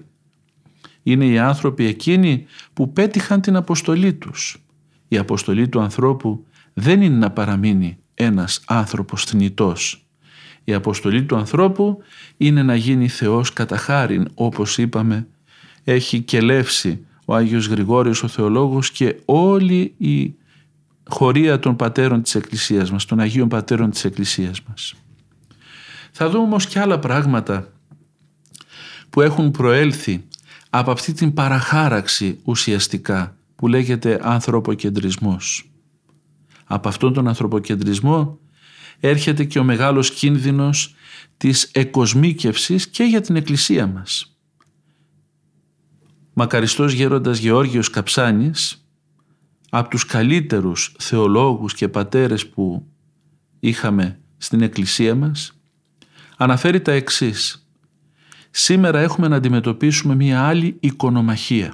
[1.04, 4.66] Είναι οι άνθρωποι εκείνοι που πέτυχαν την αποστολή τους.
[5.08, 10.08] Η αποστολή του ανθρώπου δεν είναι να παραμείνει ένας άνθρωπος θνητός.
[10.64, 11.98] Η αποστολή του ανθρώπου
[12.38, 15.28] είναι να γίνει Θεός κατά χάριν, όπως είπαμε,
[15.84, 20.36] έχει κελεύσει ο Άγιος Γρηγόριος ο Θεολόγος και όλη η
[21.10, 24.94] χωρία των πατέρων της Εκκλησίας μας, των Αγίων Πατέρων της Εκκλησίας μας.
[26.12, 27.68] Θα δούμε όμως και άλλα πράγματα
[29.10, 30.24] που έχουν προέλθει
[30.70, 35.73] από αυτή την παραχάραξη ουσιαστικά που λέγεται ανθρωποκεντρισμός.
[36.66, 38.40] Από αυτόν τον ανθρωποκεντρισμό
[39.00, 40.96] έρχεται και ο μεγάλος κίνδυνος
[41.38, 44.38] της εκοσμίκευσης και για την Εκκλησία μας.
[46.34, 48.88] Μακαριστός γέροντας Γεώργιος Καψάνης,
[49.70, 52.88] από τους καλύτερους θεολόγους και πατέρες που
[53.60, 55.60] είχαμε στην Εκκλησία μας,
[56.38, 57.68] αναφέρει τα εξής.
[58.52, 61.74] Σήμερα έχουμε να αντιμετωπίσουμε μία άλλη οικονομαχία.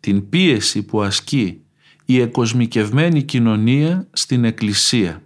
[0.00, 1.61] Την πίεση που ασκεί
[2.12, 5.22] η εκοσμικευμένη κοινωνία στην Εκκλησία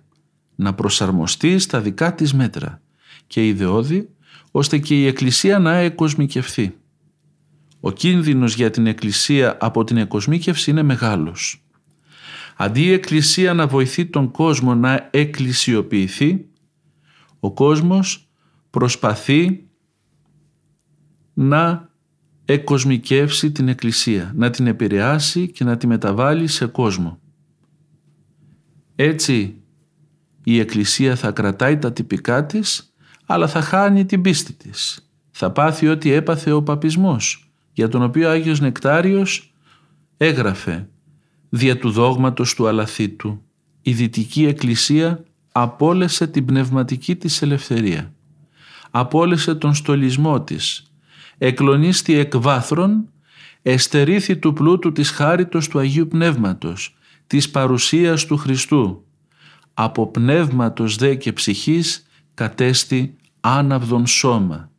[0.57, 2.83] να προσαρμοστεί στα δικά της μέτρα
[3.27, 4.09] και ιδεώδη
[4.51, 6.75] ώστε και η Εκκλησία να εκοσμικευθεί.
[7.81, 11.65] Ο κίνδυνος για την Εκκλησία από την εκοσμίκευση είναι μεγάλος.
[12.57, 16.47] Αντί η Εκκλησία να βοηθεί τον κόσμο να εκκλησιοποιηθεί,
[17.41, 18.29] ο κόσμος
[18.71, 19.67] προσπαθεί
[21.35, 21.86] να
[22.49, 27.21] εκοσμικεύσει την Εκκλησία, να την επηρεάσει και να τη μεταβάλει σε κόσμο.
[28.95, 29.55] Έτσι
[30.45, 32.95] η Εκκλησία θα κρατάει τα τυπικά της,
[33.27, 35.09] αλλά θα χάνει την πίστη της.
[35.31, 39.55] Θα πάθει ό,τι έπαθε ο παπισμός, για τον οποίο ο Άγιος Νεκτάριος
[40.17, 40.89] έγραφε
[41.49, 43.43] «Δια του δόγματος του αλαθήτου,
[43.83, 48.13] η Δυτική Εκκλησία απόλεσε την πνευματική της ελευθερία.
[48.91, 50.93] Απόλεσε τον στολισμό της,
[51.39, 53.09] εκλονίστη εκ βάθρων,
[53.63, 56.97] εστερήθη του πλούτου της χάριτος του Αγίου Πνεύματος,
[57.27, 59.05] της παρουσίας του Χριστού.
[59.75, 64.71] Από πνεύματος δε και ψυχής κατέστη άναυδον σώμα.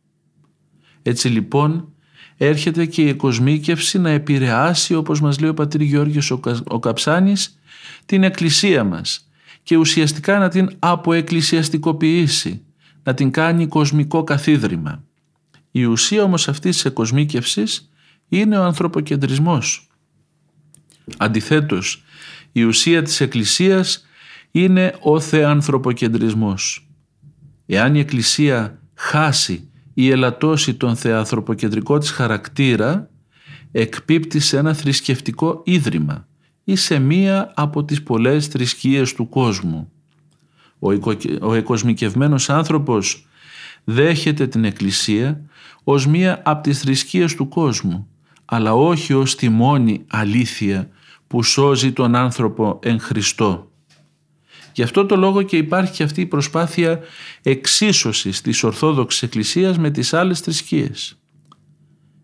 [1.02, 1.92] Έτσι λοιπόν
[2.36, 6.30] έρχεται και η εκοσμίκευση να επηρεάσει όπως μας λέει ο πατήρ Γιώργος
[6.64, 7.58] ο Καψάνης
[8.06, 9.28] την εκκλησία μας
[9.62, 12.62] και ουσιαστικά να την αποεκκλησιαστικοποιήσει,
[13.02, 15.07] να την κάνει κοσμικό καθίδρυμα.
[15.70, 17.90] Η ουσία όμως αυτής της εκοσμίκευσης
[18.28, 19.88] είναι ο ανθρωποκεντρισμός.
[21.16, 22.02] Αντιθέτως,
[22.52, 24.06] η ουσία της Εκκλησίας
[24.50, 26.88] είναι ο θεανθρωποκεντρισμός.
[27.66, 33.10] Εάν η Εκκλησία χάσει ή ελαττώσει τον θεανθρωποκεντρικό της χαρακτήρα,
[33.72, 36.28] εκπίπτει σε ένα θρησκευτικό ίδρυμα
[36.64, 39.92] ή σε μία από τις πολλές θρησκείες του κόσμου.
[40.78, 40.92] Ο,
[41.40, 43.26] ο εκοσμικευμένος άνθρωπος
[43.90, 45.40] δέχεται την Εκκλησία
[45.84, 48.08] ως μία από τις θρησκείες του κόσμου,
[48.44, 50.88] αλλά όχι ως τη μόνη αλήθεια
[51.26, 53.70] που σώζει τον άνθρωπο εν Χριστώ.
[54.72, 57.00] Γι' αυτό το λόγο και υπάρχει και αυτή η προσπάθεια
[57.42, 61.18] εξίσωσης της Ορθόδοξης Εκκλησίας με τις άλλες θρησκείες.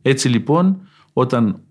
[0.02, 1.62] Έτσι λοιπόν όταν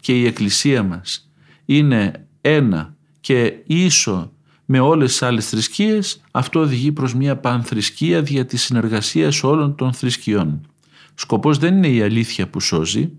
[0.00, 1.30] και η Εκκλησία μας
[1.64, 4.32] είναι ένα και ίσο
[4.72, 9.92] με όλες τις άλλες θρησκείες, αυτό οδηγεί προς μια πανθρησκεία δια της συνεργασίας όλων των
[9.92, 10.66] θρησκειών.
[11.14, 13.10] Σκοπός δεν είναι η αλήθεια που σώζει,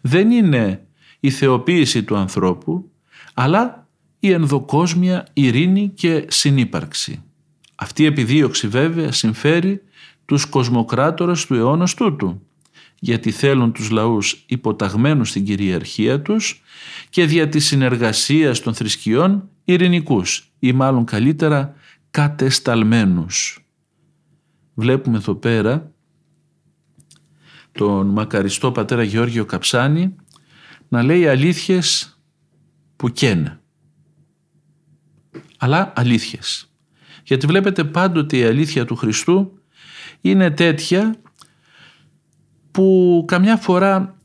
[0.00, 0.86] δεν είναι
[1.20, 2.90] η θεοποίηση του ανθρώπου,
[3.34, 3.88] αλλά
[4.18, 7.22] η ενδοκόσμια ειρήνη και συνύπαρξη.
[7.74, 9.82] Αυτή η επιδίωξη βέβαια συμφέρει
[10.24, 12.42] τους κοσμοκράτορες του αιώνος τούτου,
[12.98, 16.62] γιατί θέλουν τους λαούς υποταγμένους στην κυριαρχία τους
[17.10, 21.74] και δια της συνεργασίας των θρησκειών ειρηνικούς ή μάλλον καλύτερα
[22.10, 23.66] κατεσταλμένους.
[24.74, 25.92] Βλέπουμε εδώ πέρα
[27.72, 30.16] τον μακαριστό πατέρα Γεώργιο Καψάνη
[30.88, 32.18] να λέει αλήθειες
[32.96, 33.60] που καίνε.
[35.58, 36.72] Αλλά αλήθειες.
[37.24, 39.58] Γιατί βλέπετε πάντοτε η αλήθεια του Χριστού
[40.20, 41.16] είναι τέτοια
[42.70, 44.16] που καμιά φορά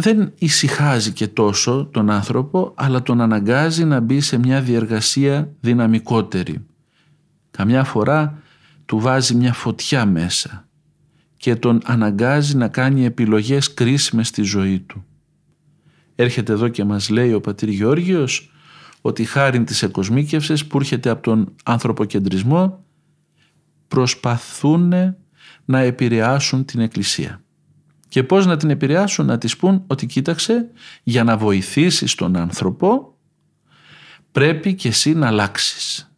[0.00, 6.66] δεν ησυχάζει και τόσο τον άνθρωπο αλλά τον αναγκάζει να μπει σε μια διεργασία δυναμικότερη.
[7.50, 8.42] Καμιά φορά
[8.86, 10.68] του βάζει μια φωτιά μέσα
[11.36, 15.04] και τον αναγκάζει να κάνει επιλογές κρίσιμες στη ζωή του.
[16.14, 18.52] Έρχεται εδώ και μας λέει ο πατήρ Γεώργιος
[19.00, 22.84] ότι χάρη της εκοσμίκευσης που έρχεται από τον ανθρωποκεντρισμό
[23.88, 24.92] προσπαθούν
[25.64, 27.42] να επηρεάσουν την Εκκλησία.
[28.10, 30.70] Και πώς να την επηρεάσουν, να της πούν ότι κοίταξε
[31.02, 33.16] για να βοηθήσεις τον άνθρωπο
[34.32, 36.12] πρέπει και εσύ να αλλάξεις.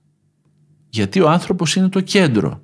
[0.88, 2.62] Γιατί ο άνθρωπος είναι το κέντρο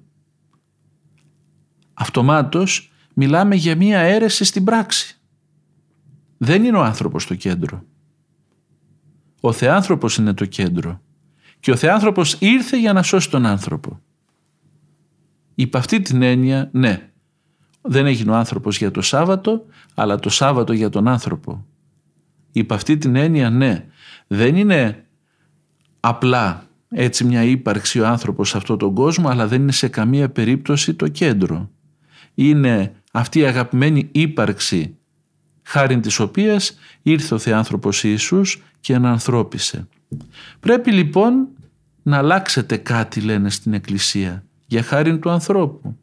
[1.99, 5.19] αυτομάτως μιλάμε για μία αίρεση στην πράξη.
[6.39, 7.85] Δεν είναι ο άνθρωπος το κέντρο.
[9.41, 11.01] Ο Θεάνθρωπος είναι το κέντρο.
[11.61, 14.01] Και ο Θεάνθρωπος ήρθε για να σώσει τον άνθρωπο.
[15.55, 17.08] Υπ' αυτή την έννοια, ναι,
[17.89, 21.67] δεν έγινε ο άνθρωπος για το Σάββατο, αλλά το Σάββατο για τον άνθρωπο.
[22.53, 23.85] Υπ' αυτή την έννοια, ναι,
[24.27, 25.05] δεν είναι
[26.01, 30.29] απλά έτσι μια ύπαρξη ο άνθρωπος σε αυτόν τον κόσμο, αλλά δεν είναι σε καμία
[30.29, 31.71] περίπτωση το κέντρο
[32.41, 34.97] είναι αυτή η αγαπημένη ύπαρξη
[35.63, 39.89] χάρη της οποίας ήρθε ο Θεάνθρωπος Ιησούς και ανανθρώπισε.
[40.61, 41.49] Πρέπει λοιπόν
[42.03, 45.97] να αλλάξετε κάτι λένε στην Εκκλησία για χάρη του ανθρώπου.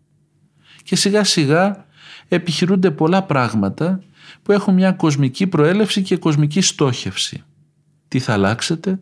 [0.86, 1.86] Και σιγά σιγά
[2.28, 4.04] επιχειρούνται πολλά πράγματα
[4.41, 7.43] που έχουν μια κοσμική προέλευση και κοσμική στόχευση.
[8.08, 9.00] Τι θα αλλάξετε;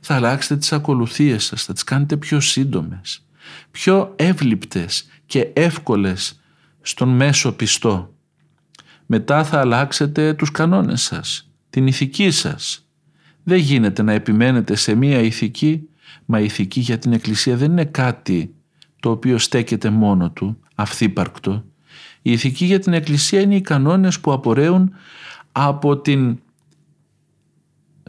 [0.00, 3.26] Θα αλλάξετε τις ακολουθίες σας, θα τις κάνετε πιο σύντομες,
[3.70, 6.40] πιο εύληπτες και εύκολες
[6.80, 8.14] στον μέσο πιστό.
[9.06, 12.88] Μετά θα αλλάξετε τους κανόνες σας, την ηθική σας.
[13.42, 15.88] Δεν γίνεται να επιμένετε σε μία ηθική,
[16.24, 18.54] μα η ηθική για την Εκκλησία δεν είναι κάτι
[19.00, 21.64] το οποίο στέκεται μόνο του, αυθύπαρκτο.
[22.22, 24.92] Η ηθική για την Εκκλησία είναι οι κανόνες που απορρέουν
[25.52, 26.38] από την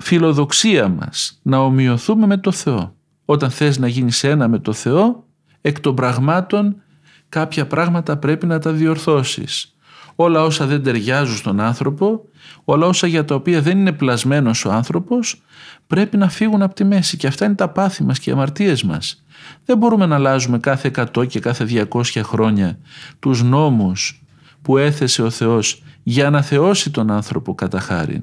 [0.01, 2.95] φιλοδοξία μας να ομοιωθούμε με το Θεό.
[3.25, 5.25] Όταν θες να γίνεις ένα με το Θεό,
[5.61, 6.81] εκ των πραγμάτων
[7.29, 9.75] κάποια πράγματα πρέπει να τα διορθώσεις.
[10.15, 12.25] Όλα όσα δεν ταιριάζουν στον άνθρωπο,
[12.63, 15.41] όλα όσα για τα οποία δεν είναι πλασμένος ο άνθρωπος,
[15.87, 18.83] πρέπει να φύγουν από τη μέση και αυτά είναι τα πάθη μας και οι αμαρτίες
[18.83, 19.23] μας.
[19.65, 22.79] Δεν μπορούμε να αλλάζουμε κάθε 100 και κάθε 200 χρόνια
[23.19, 24.23] τους νόμους
[24.61, 28.21] που έθεσε ο Θεός για να θεώσει τον άνθρωπο κατά χάριν.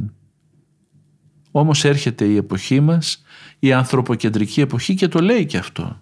[1.50, 3.22] Όμως έρχεται η εποχή μας,
[3.58, 6.00] η ανθρωποκεντρική εποχή και το λέει και αυτό.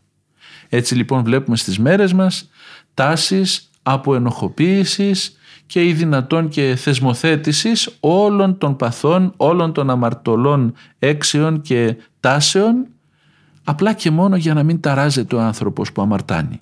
[0.68, 2.50] Έτσι λοιπόν βλέπουμε στις μέρες μας
[2.94, 11.60] τάσεις από ενοχοποίησης και ή δυνατόν και θεσμοθέτησης όλων των παθών, όλων των αμαρτωλών έξεων
[11.60, 12.86] και τάσεων
[13.68, 16.60] απλά και μόνο για να μην ταράζεται ο άνθρωπος που αμαρτάνει.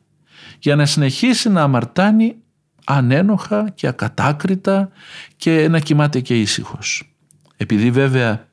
[0.59, 2.37] Για να συνεχίσει να αμαρτάνει
[2.85, 4.91] ανένοχα και ακατάκριτα
[5.37, 7.15] και να κοιμάται και ήσυχος.
[7.57, 8.49] Επειδή βέβαια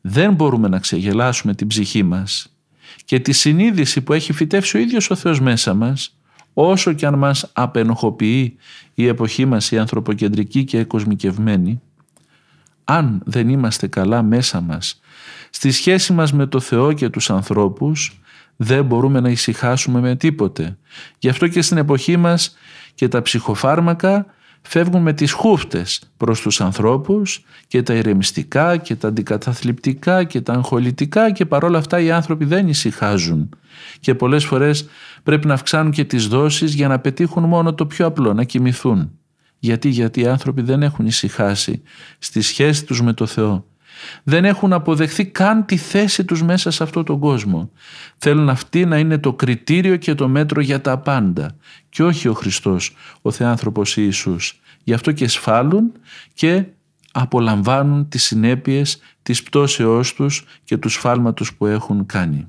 [0.00, 2.56] δεν μπορούμε να ξεγελάσουμε την ψυχή μας
[3.04, 6.16] και τη συνείδηση που έχει φυτεύσει ο ίδιος ο Θεός μέσα μας,
[6.54, 8.56] όσο και αν μας απενοχοποιεί
[8.94, 11.80] η εποχή μας η ανθρωποκεντρική και κοσμικευμένη,
[12.84, 15.00] αν δεν είμαστε καλά μέσα μας
[15.56, 18.20] στη σχέση μας με το Θεό και τους ανθρώπους,
[18.56, 20.78] δεν μπορούμε να ησυχάσουμε με τίποτε.
[21.18, 22.56] Γι' αυτό και στην εποχή μας
[22.94, 24.26] και τα ψυχοφάρμακα
[24.62, 30.52] φεύγουν με τις χούφτες προς τους ανθρώπους και τα ηρεμιστικά και τα αντικαταθλιπτικά και τα
[30.52, 33.48] αγχολητικά και παρόλα αυτά οι άνθρωποι δεν ησυχάζουν
[34.00, 34.88] και πολλές φορές
[35.22, 39.10] πρέπει να αυξάνουν και τις δόσεις για να πετύχουν μόνο το πιο απλό, να κοιμηθούν.
[39.58, 41.82] Γιατί, γιατί οι άνθρωποι δεν έχουν ησυχάσει
[42.18, 43.64] στη σχέση τους με το Θεό.
[44.22, 47.70] Δεν έχουν αποδεχθεί καν τη θέση τους μέσα σε αυτόν τον κόσμο.
[48.16, 51.56] Θέλουν αυτή να είναι το κριτήριο και το μέτρο για τα πάντα
[51.88, 54.60] και όχι ο Χριστός, ο Θεάνθρωπος Ιησούς.
[54.84, 55.92] Γι' αυτό και σφάλουν
[56.34, 56.64] και
[57.12, 62.48] απολαμβάνουν τις συνέπειες της πτώσεώς τους και του σφάλματος που έχουν κάνει.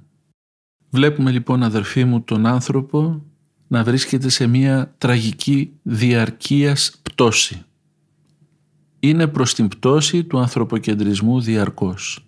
[0.90, 3.22] Βλέπουμε λοιπόν αδερφοί μου τον άνθρωπο
[3.68, 7.66] να βρίσκεται σε μια τραγική διαρκείας πτώση.
[9.00, 12.26] Είναι προς την πτώση του ανθρωποκεντρισμού διαρκώς.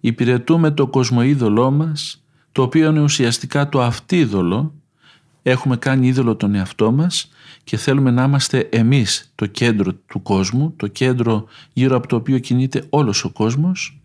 [0.00, 4.74] Υπηρετούμε το κοσμοίδωλό μας, το οποίο είναι ουσιαστικά το αυτίδωλο,
[5.42, 7.30] έχουμε κάνει είδωλο τον εαυτό μας
[7.64, 12.38] και θέλουμε να είμαστε εμείς το κέντρο του κόσμου, το κέντρο γύρω από το οποίο
[12.38, 13.98] κινείται όλος ο κόσμος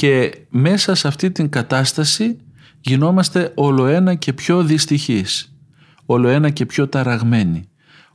[0.00, 2.36] και μέσα σε αυτή την κατάσταση
[2.80, 5.54] γινόμαστε όλο ένα και πιο δυστυχείς,
[6.06, 7.68] όλο ένα και πιο ταραγμένοι,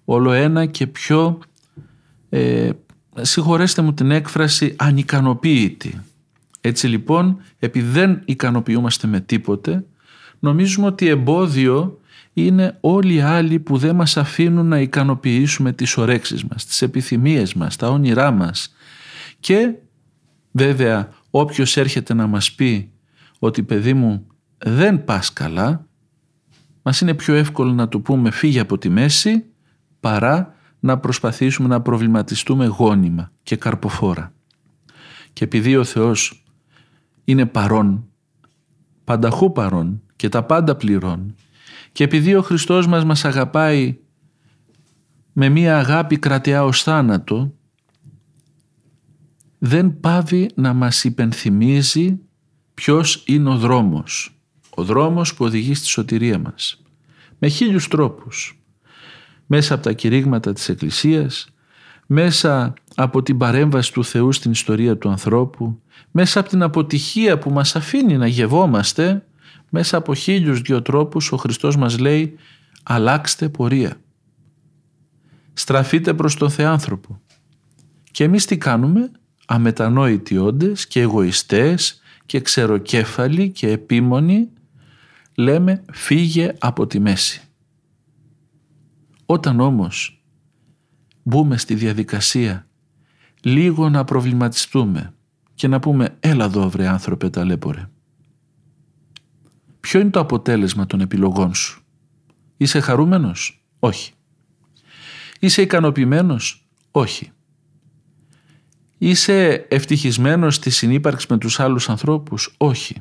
[0.05, 1.39] όλο ένα και πιο,
[2.35, 2.69] ε,
[3.21, 6.01] συγχωρέστε μου την έκφραση, ανικανοποίητοι.
[6.61, 9.85] Έτσι λοιπόν, επειδή δεν ικανοποιούμαστε με τίποτε,
[10.39, 11.99] νομίζουμε ότι εμπόδιο
[12.33, 17.53] είναι όλοι οι άλλοι που δεν μας αφήνουν να ικανοποιήσουμε τις ορέξεις μας, τις επιθυμίες
[17.53, 18.75] μας, τα όνειρά μας.
[19.39, 19.73] Και
[20.51, 22.91] βέβαια όποιος έρχεται να μας πει
[23.39, 25.87] ότι παιδί μου δεν πας καλά,
[26.81, 29.45] μας είναι πιο εύκολο να του πούμε φύγε από τη μέση
[29.99, 30.54] παρά
[30.85, 34.33] να προσπαθήσουμε να προβληματιστούμε γόνιμα και καρποφόρα.
[35.33, 36.45] Και επειδή ο Θεός
[37.23, 38.07] είναι παρόν,
[39.03, 41.35] πανταχού παρόν και τα πάντα πληρών
[41.91, 43.97] και επειδή ο Χριστός μας μας αγαπάει
[45.33, 47.53] με μία αγάπη κρατεά ως θάνατο,
[49.57, 52.19] δεν πάβει να μας υπενθυμίζει
[52.73, 54.35] ποιος είναι ο δρόμος
[54.75, 56.81] ο δρόμος που οδηγεί στη σωτηρία μας.
[57.39, 58.59] Με χίλιους τρόπους.
[59.45, 61.47] Μέσα από τα κηρύγματα της Εκκλησίας,
[62.05, 65.81] μέσα από την παρέμβαση του Θεού στην ιστορία του ανθρώπου,
[66.11, 69.25] μέσα από την αποτυχία που μας αφήνει να γευόμαστε,
[69.69, 72.35] μέσα από χίλιους δυο τρόπους ο Χριστός μας λέει
[72.83, 73.97] «Αλλάξτε πορεία».
[75.53, 77.21] Στραφείτε προς τον Θεάνθρωπο.
[78.11, 79.11] Και εμείς τι κάνουμε,
[79.45, 84.49] αμετανόητοι όντες και εγωιστές και ξεροκέφαλοι και επίμονοι
[85.35, 87.44] λέμε φύγε από τη μέση.
[89.25, 90.23] Όταν όμως
[91.23, 92.67] μπούμε στη διαδικασία
[93.41, 95.13] λίγο να προβληματιστούμε
[95.53, 97.89] και να πούμε έλα εδώ βρε άνθρωπε ταλέπορε.
[99.79, 101.83] Ποιο είναι το αποτέλεσμα των επιλογών σου;
[102.57, 104.13] Είσαι χαρούμενος; Όχι.
[105.39, 107.31] Είσαι ικανοποιημένος; Όχι.
[108.97, 112.95] Είσαι ευτυχισμένος στη συνύπαρξη με τους άλλους ανθρώπους; Όχι.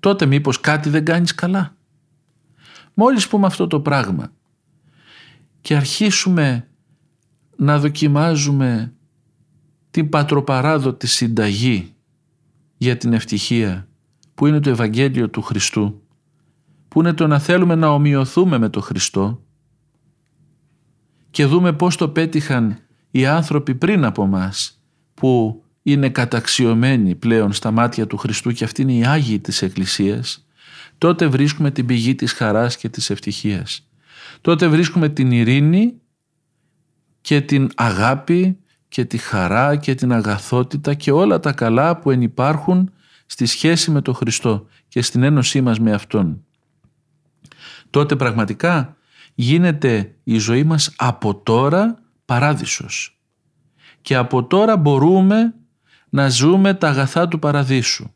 [0.00, 1.76] Τότε μήπως κάτι δεν κάνεις καλά;
[2.94, 4.32] Μόλις πούμε αυτό το πράγμα
[5.60, 6.68] και αρχίσουμε
[7.56, 8.92] να δοκιμάζουμε
[9.90, 11.94] την πατροπαράδοτη συνταγή
[12.76, 13.88] για την ευτυχία
[14.34, 16.02] που είναι το Ευαγγέλιο του Χριστού
[16.88, 19.42] που είναι το να θέλουμε να ομοιωθούμε με το Χριστό
[21.30, 22.78] και δούμε πώς το πέτυχαν
[23.10, 24.82] οι άνθρωποι πριν από μας
[25.14, 30.44] που είναι καταξιωμένοι πλέον στα μάτια του Χριστού και αυτοί είναι οι Άγιοι της Εκκλησίας
[30.98, 33.89] τότε βρίσκουμε την πηγή της χαράς και της ευτυχίας.
[34.40, 36.00] Τότε βρίσκουμε την ειρήνη
[37.20, 42.92] και την αγάπη και τη χαρά και την αγαθότητα και όλα τα καλά που ενυπάρχουν
[43.26, 46.44] στη σχέση με τον Χριστό και στην ένωσή μας με Αυτόν.
[47.90, 48.96] Τότε πραγματικά
[49.34, 53.20] γίνεται η ζωή μας από τώρα παράδεισος.
[54.00, 55.54] Και από τώρα μπορούμε
[56.08, 58.10] να ζούμε τα αγαθά του παραδείσου.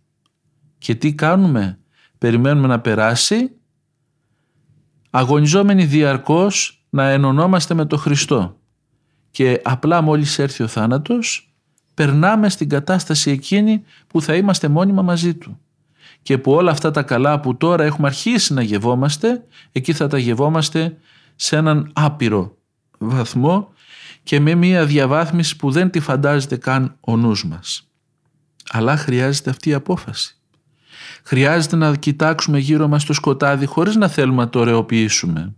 [0.79, 1.79] Και τι κάνουμε,
[2.19, 3.51] περιμένουμε να περάσει,
[5.17, 8.57] αγωνιζόμενοι διαρκώς να ενωνόμαστε με τον Χριστό
[9.31, 11.55] και απλά μόλις έρθει ο θάνατος
[11.95, 15.61] περνάμε στην κατάσταση εκείνη που θα είμαστε μόνιμα μαζί Του
[16.23, 20.19] και που όλα αυτά τα καλά που τώρα έχουμε αρχίσει να γευόμαστε εκεί θα τα
[20.19, 20.97] γευόμαστε
[21.35, 22.57] σε έναν άπειρο
[22.99, 23.73] βαθμό
[24.23, 27.89] και με μια διαβάθμιση που δεν τη φαντάζεται καν ο νους μας.
[28.71, 30.39] Αλλά χρειάζεται αυτή η απόφαση.
[31.27, 35.55] Χρειάζεται να κοιτάξουμε γύρω μας το σκοτάδι χωρίς να θέλουμε να το ωρεοποιήσουμε.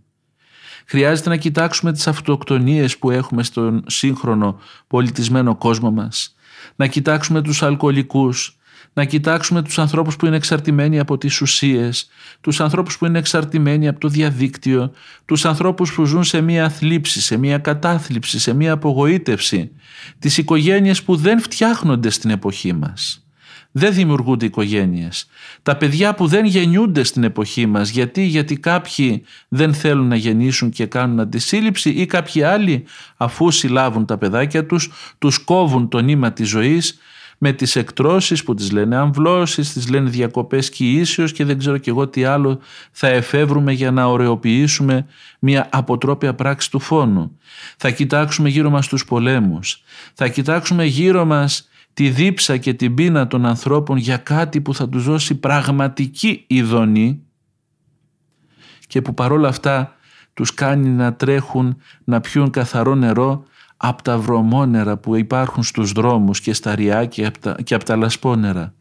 [0.85, 6.35] Χρειάζεται να κοιτάξουμε τις αυτοκτονίες που έχουμε στον σύγχρονο πολιτισμένο κόσμο μας.
[6.75, 8.57] Να κοιτάξουμε τους αλκοολικούς,
[8.93, 12.07] να κοιτάξουμε τους ανθρώπους που είναι εξαρτημένοι από τις ουσίες,
[12.41, 14.91] τους ανθρώπους που είναι εξαρτημένοι από το διαδίκτυο,
[15.25, 19.71] τους ανθρώπους που ζουν σε μία θλίψη, σε μία κατάθλιψη, σε μία απογοήτευση,
[20.19, 23.26] τις οικογένειες που δεν φτιάχνονται στην εποχή μας
[23.77, 25.27] δεν δημιουργούνται οικογένειες.
[25.63, 30.69] Τα παιδιά που δεν γεννιούνται στην εποχή μας γιατί, γιατί κάποιοι δεν θέλουν να γεννήσουν
[30.69, 32.83] και κάνουν αντισύλληψη ή κάποιοι άλλοι
[33.17, 36.99] αφού συλλάβουν τα παιδάκια τους τους κόβουν το νήμα της ζωής
[37.37, 41.89] με τις εκτρώσεις που τις λένε αμβλώσεις, τις λένε διακοπές κοιήσεως και δεν ξέρω και
[41.89, 42.59] εγώ τι άλλο
[42.91, 45.05] θα εφεύρουμε για να ωρεοποιήσουμε
[45.39, 47.37] μια αποτρόπια πράξη του φόνου.
[47.77, 51.67] Θα κοιτάξουμε γύρω μας τους πολέμους, θα κοιτάξουμε γύρω μας
[51.97, 57.21] τη δίψα και την πείνα των ανθρώπων για κάτι που θα τους δώσει πραγματική ειδονή
[58.87, 59.95] και που παρόλα αυτά
[60.33, 63.43] τους κάνει να τρέχουν να πιούν καθαρό νερό
[63.77, 67.83] από τα βρωμόνερα που υπάρχουν στους δρόμους και στα ριά και από τα, και από
[67.83, 68.73] τα λασπόνερα.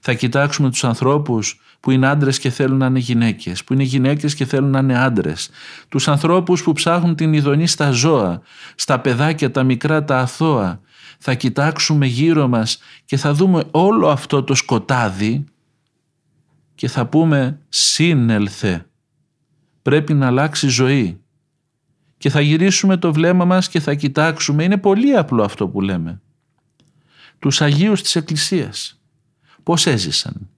[0.00, 4.34] Θα κοιτάξουμε τους ανθρώπους που είναι άντρες και θέλουν να είναι γυναίκες, που είναι γυναίκες
[4.34, 5.50] και θέλουν να είναι άντρες.
[5.88, 8.40] Τους ανθρώπους που ψάχνουν την ειδονή στα ζώα,
[8.74, 10.80] στα παιδάκια τα μικρά τα αθώα,
[11.22, 15.44] θα κοιτάξουμε γύρω μας και θα δούμε όλο αυτό το σκοτάδι
[16.74, 18.86] και θα πούμε «Σύνελθε».
[19.82, 21.20] Πρέπει να αλλάξει ζωή.
[22.18, 26.20] Και θα γυρίσουμε το βλέμμα μας και θα κοιτάξουμε, είναι πολύ απλό αυτό που λέμε,
[27.38, 29.00] τους Αγίους της Εκκλησίας.
[29.62, 30.48] Πώς έζησαν,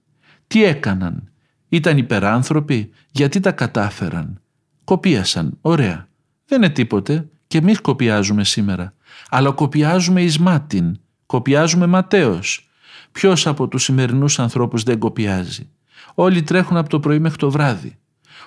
[0.47, 1.31] τι έκαναν,
[1.69, 4.41] ήταν υπεράνθρωποι, γιατί τα κατάφεραν.
[4.83, 6.07] Κοπίασαν, ωραία.
[6.45, 8.93] Δεν είναι τίποτε και εμείς κοπιάζουμε σήμερα
[9.29, 12.69] αλλά κοπιάζουμε εις μάτιν, κοπιάζουμε ματέως.
[13.11, 15.69] Ποιος από τους σημερινούς ανθρώπους δεν κοπιάζει;
[16.13, 17.97] Όλοι τρέχουν από το πρωί μέχρι το βράδυ.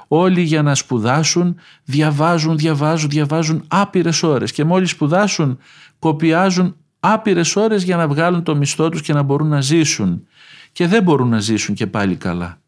[0.09, 5.59] Όλοι για να σπουδάσουν διαβάζουν, διαβάζουν, διαβάζουν άπειρες ώρες και μόλις σπουδάσουν
[5.99, 10.27] κοπιάζουν άπειρες ώρες για να βγάλουν το μισθό τους και να μπορούν να ζήσουν
[10.73, 12.61] και δεν μπορούν να ζήσουν και πάλι καλά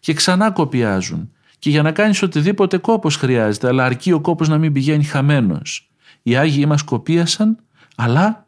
[0.00, 1.31] και ξανά κοπιάζουν
[1.62, 5.90] και για να κάνεις οτιδήποτε κόπος χρειάζεται αλλά αρκεί ο κόπος να μην πηγαίνει χαμένος
[6.22, 7.58] οι Άγιοι μας κοπίασαν
[7.96, 8.44] αλλά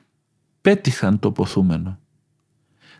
[0.60, 1.98] πέτυχαν το ποθούμενο.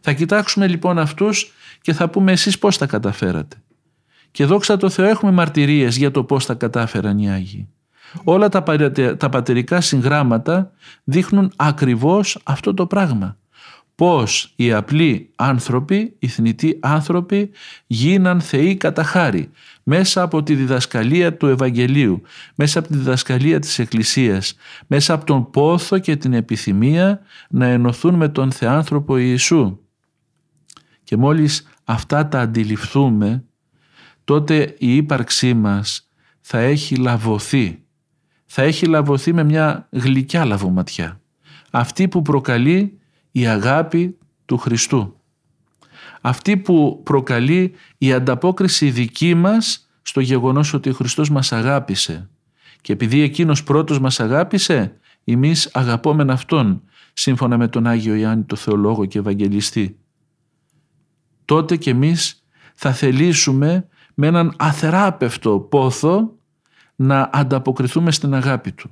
[0.01, 3.57] Θα κοιτάξουμε λοιπόν αυτούς και θα πούμε εσείς πώς τα καταφέρατε.
[4.31, 7.69] Και δόξα τω Θεώ έχουμε μαρτυρίες για το πώς τα κατάφεραν οι Άγιοι.
[8.25, 8.63] Όλα τα,
[9.17, 10.73] τα πατερικά συγγράμματα
[11.05, 13.37] δείχνουν ακριβώς αυτό το πράγμα
[13.95, 17.51] πώς οι απλοί άνθρωποι, οι θνητοί άνθρωποι
[17.87, 19.51] γίναν θεοί κατά χάρη
[19.85, 22.23] μέσα από τη διδασκαλία του Ευαγγελίου,
[22.55, 24.57] μέσα από τη διδασκαλία της Εκκλησίας,
[24.87, 29.79] μέσα από τον πόθο και την επιθυμία να ενωθούν με τον Θεάνθρωπο Ιησού.
[31.05, 33.45] Και μόλις αυτά τα αντιληφθούμε,
[34.25, 36.09] τότε η ύπαρξή μας
[36.41, 37.79] θα έχει λαβωθεί.
[38.47, 41.21] Θα έχει λαβωθεί με μια γλυκιά λαβωματιά.
[41.71, 42.99] Αυτή που προκαλεί
[43.31, 45.21] η αγάπη του Χριστού.
[46.27, 52.31] Αυτή που προκαλεί η ανταπόκριση δική μας στο γεγονός ότι ο Χριστός μας αγάπησε
[52.81, 58.57] Και επειδή εκείνος πρώτος μας αγάπησε, εμείς αγαπόμεν Αυτόν, σύμφωνα με τον Άγιο Ιάννη το
[58.57, 59.99] Θεολόγο και Ευαγγελιστή.
[61.45, 62.45] Τότε και εμείς
[62.75, 66.39] θα θελήσουμε με έναν αθεράπευτο πόθο
[66.97, 68.91] να ανταποκριθούμε στην αγάπη Του.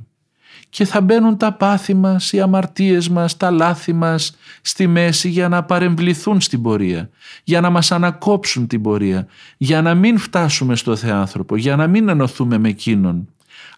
[0.73, 5.49] Και θα μπαίνουν τα πάθη μας, οι αμαρτίες μας, τα λάθη μας στη μέση για
[5.49, 7.11] να παρεμβληθούν στην πορεία,
[7.45, 12.09] για να μας ανακόψουν την πορεία, για να μην φτάσουμε στο Θεάνθρωπο, για να μην
[12.09, 13.29] ενωθούμε με Εκείνον.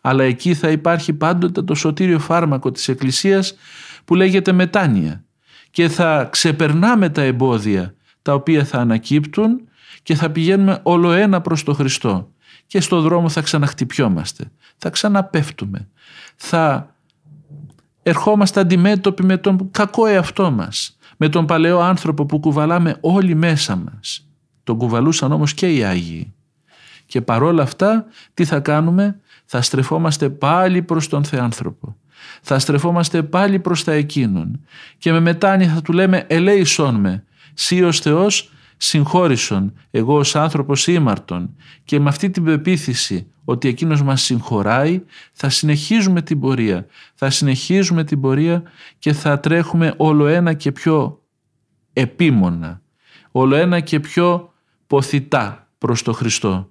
[0.01, 3.55] Αλλά εκεί θα υπάρχει πάντοτε το σωτήριο φάρμακο της Εκκλησίας
[4.05, 5.25] που λέγεται μετάνοια
[5.71, 9.61] και θα ξεπερνάμε τα εμπόδια τα οποία θα ανακύπτουν
[10.03, 12.34] και θα πηγαίνουμε όλο ένα προς το Χριστό
[12.75, 14.45] και στο δρόμο θα ξαναχτυπιόμαστε,
[14.77, 15.89] θα ξαναπέφτουμε,
[16.37, 16.95] θα
[18.03, 23.77] ερχόμαστε αντιμέτωποι με τον κακό εαυτό μας, με τον παλαιό άνθρωπο που κουβαλάμε όλοι μέσα
[23.77, 24.29] μας.
[24.64, 26.35] Τον κουβαλούσαν όμως και οι Άγιοι.
[27.07, 31.97] Και παρόλα αυτά τι θα κάνουμε, θα στρεφόμαστε πάλι προς τον Θεάνθρωπο.
[32.43, 34.61] Θα στρεφόμαστε πάλι προς τα Εκείνον
[34.99, 40.87] και με μετάνοια θα του λέμε «ελέησόν με, σύ ως Θεός συγχώρησον, εγώ ως άνθρωπος
[40.87, 45.03] ήμαρτον» και με αυτή την πεποίθηση ότι Εκείνος μας συγχωράει
[45.33, 46.87] θα συνεχίζουμε την πορεία.
[47.14, 48.62] Θα συνεχίζουμε την πορεία
[48.99, 51.22] και θα τρέχουμε όλο ένα και πιο
[51.93, 52.83] επίμονα,
[53.31, 54.53] όλο ένα και πιο
[54.87, 56.70] ποθητά προς το Χριστό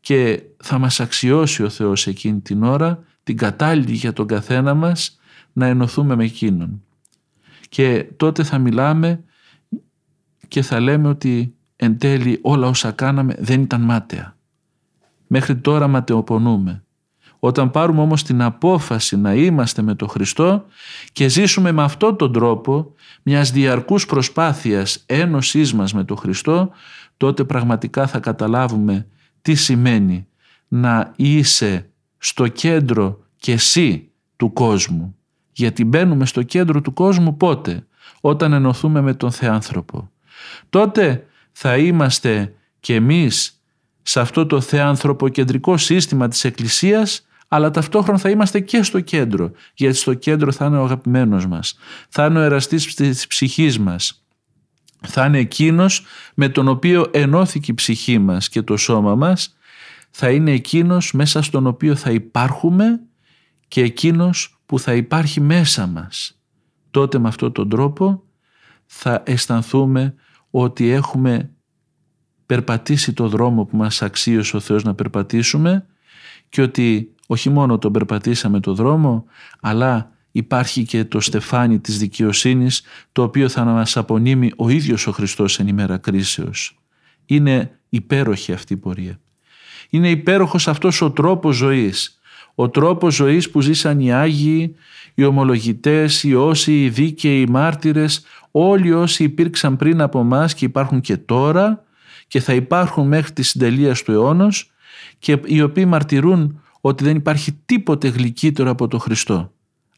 [0.00, 5.18] και θα μας αξιώσει ο Θεός εκείνη την ώρα την κατάλληλη για τον καθένα μας
[5.52, 6.82] να ενωθούμε με Εκείνον.
[7.68, 9.24] Και τότε θα μιλάμε
[10.54, 14.36] και θα λέμε ότι εν τέλει όλα όσα κάναμε δεν ήταν μάταια.
[15.26, 16.84] Μέχρι τώρα ματαιοπονούμε.
[17.38, 20.64] Όταν πάρουμε όμως την απόφαση να είμαστε με τον Χριστό
[21.12, 22.92] και ζήσουμε με αυτόν τον τρόπο
[23.22, 26.70] μιας διαρκούς προσπάθειας ένωσής μας με τον Χριστό,
[27.16, 29.06] τότε πραγματικά θα καταλάβουμε
[29.42, 30.26] τι σημαίνει
[30.68, 35.16] να είσαι στο κέντρο και εσύ του κόσμου.
[35.52, 37.86] Γιατί μπαίνουμε στο κέντρο του κόσμου πότε,
[38.20, 40.08] όταν ενωθούμε με τον Θεάνθρωπο.
[40.70, 43.62] Τότε θα είμαστε και εμείς
[44.02, 49.96] σε αυτό το θεάνθρωπο-κεντρικό σύστημα της Εκκλησίας αλλά ταυτόχρονα θα είμαστε και στο κέντρο, γιατί
[49.96, 51.78] στο κέντρο θα είναι ο αγαπημένος μας,
[52.08, 54.24] θα είναι ο εραστής της ψυχής μας,
[55.00, 59.56] θα είναι εκείνος με τον οποίο ενώθηκε η ψυχή μας και το σώμα μας,
[60.10, 63.00] θα είναι εκείνος μέσα στον οποίο θα υπάρχουμε
[63.68, 66.38] και εκείνος που θα υπάρχει μέσα μας.
[66.90, 68.22] Τότε με αυτόν τον τρόπο
[68.86, 70.14] θα αισθανθούμε
[70.56, 71.50] ότι έχουμε
[72.46, 75.86] περπατήσει το δρόμο που μας αξίωσε ο Θεός να περπατήσουμε
[76.48, 79.24] και ότι όχι μόνο τον περπατήσαμε το δρόμο
[79.60, 82.82] αλλά υπάρχει και το στεφάνι της δικαιοσύνης
[83.12, 86.78] το οποίο θα μας απονείμει ο ίδιος ο Χριστός εν ημέρα κρίσεως.
[87.26, 89.20] Είναι υπέροχη αυτή η πορεία.
[89.90, 92.18] Είναι υπέροχος αυτός ο τρόπος ζωής.
[92.54, 94.76] Ο τρόπος ζωής που ζήσαν οι Άγιοι,
[95.14, 98.24] οι ομολογητές, οι όσοι, οι δίκαιοι, οι μάρτυρες,
[98.56, 101.84] όλοι όσοι υπήρξαν πριν από μας και υπάρχουν και τώρα
[102.26, 104.72] και θα υπάρχουν μέχρι τη συντελείας του αιώνος
[105.18, 109.52] και οι οποίοι μαρτυρούν ότι δεν υπάρχει τίποτε γλυκύτερο από το Χριστό.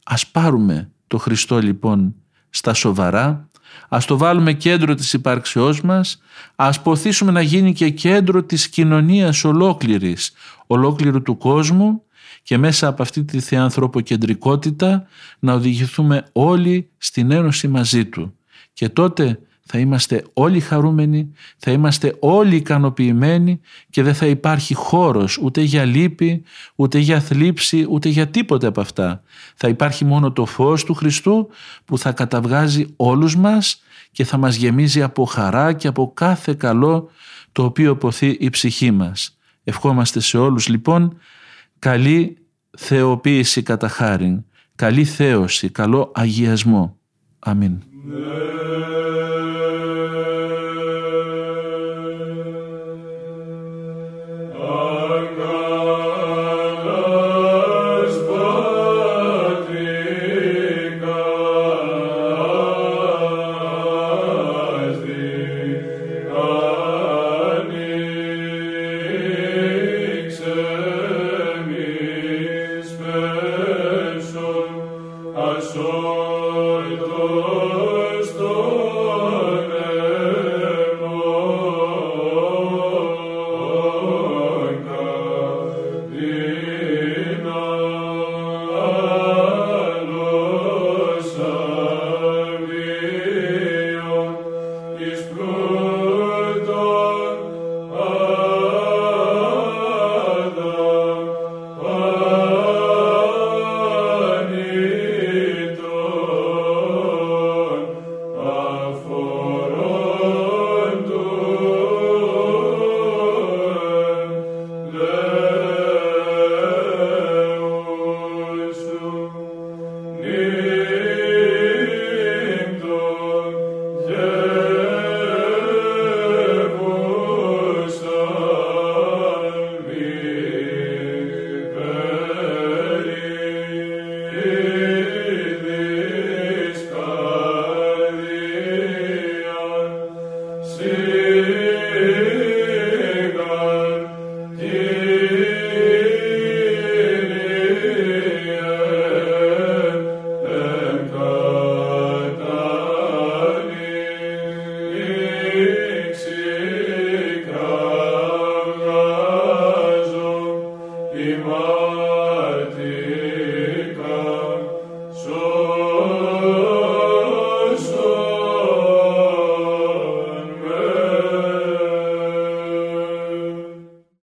[0.04, 2.14] Ας πάρουμε το Χριστό λοιπόν
[2.50, 3.50] στα σοβαρά,
[3.88, 6.22] ας το βάλουμε κέντρο της υπάρξεώς μας,
[6.56, 10.32] ας ποθήσουμε να γίνει και κέντρο της κοινωνίας ολόκληρης,
[10.66, 12.02] ολόκληρου του κόσμου
[12.42, 15.06] και μέσα από αυτή τη θεανθρωποκεντρικότητα
[15.38, 18.35] να οδηγηθούμε όλοι στην ένωση μαζί Του.
[18.76, 23.60] Και τότε θα είμαστε όλοι χαρούμενοι, θα είμαστε όλοι ικανοποιημένοι
[23.90, 26.42] και δεν θα υπάρχει χώρος ούτε για λύπη,
[26.74, 29.22] ούτε για θλίψη, ούτε για τίποτε από αυτά.
[29.54, 31.48] Θα υπάρχει μόνο το φως του Χριστού
[31.84, 37.10] που θα καταβγάζει όλους μας και θα μας γεμίζει από χαρά και από κάθε καλό
[37.52, 39.38] το οποίο ποθεί η ψυχή μας.
[39.64, 41.18] Ευχόμαστε σε όλους λοιπόν
[41.78, 42.36] καλή
[42.78, 46.96] θεοποίηση κατά χάριν, καλή θέωση, καλό αγιασμό.
[47.38, 47.85] Αμήν.
[48.06, 49.25] Ne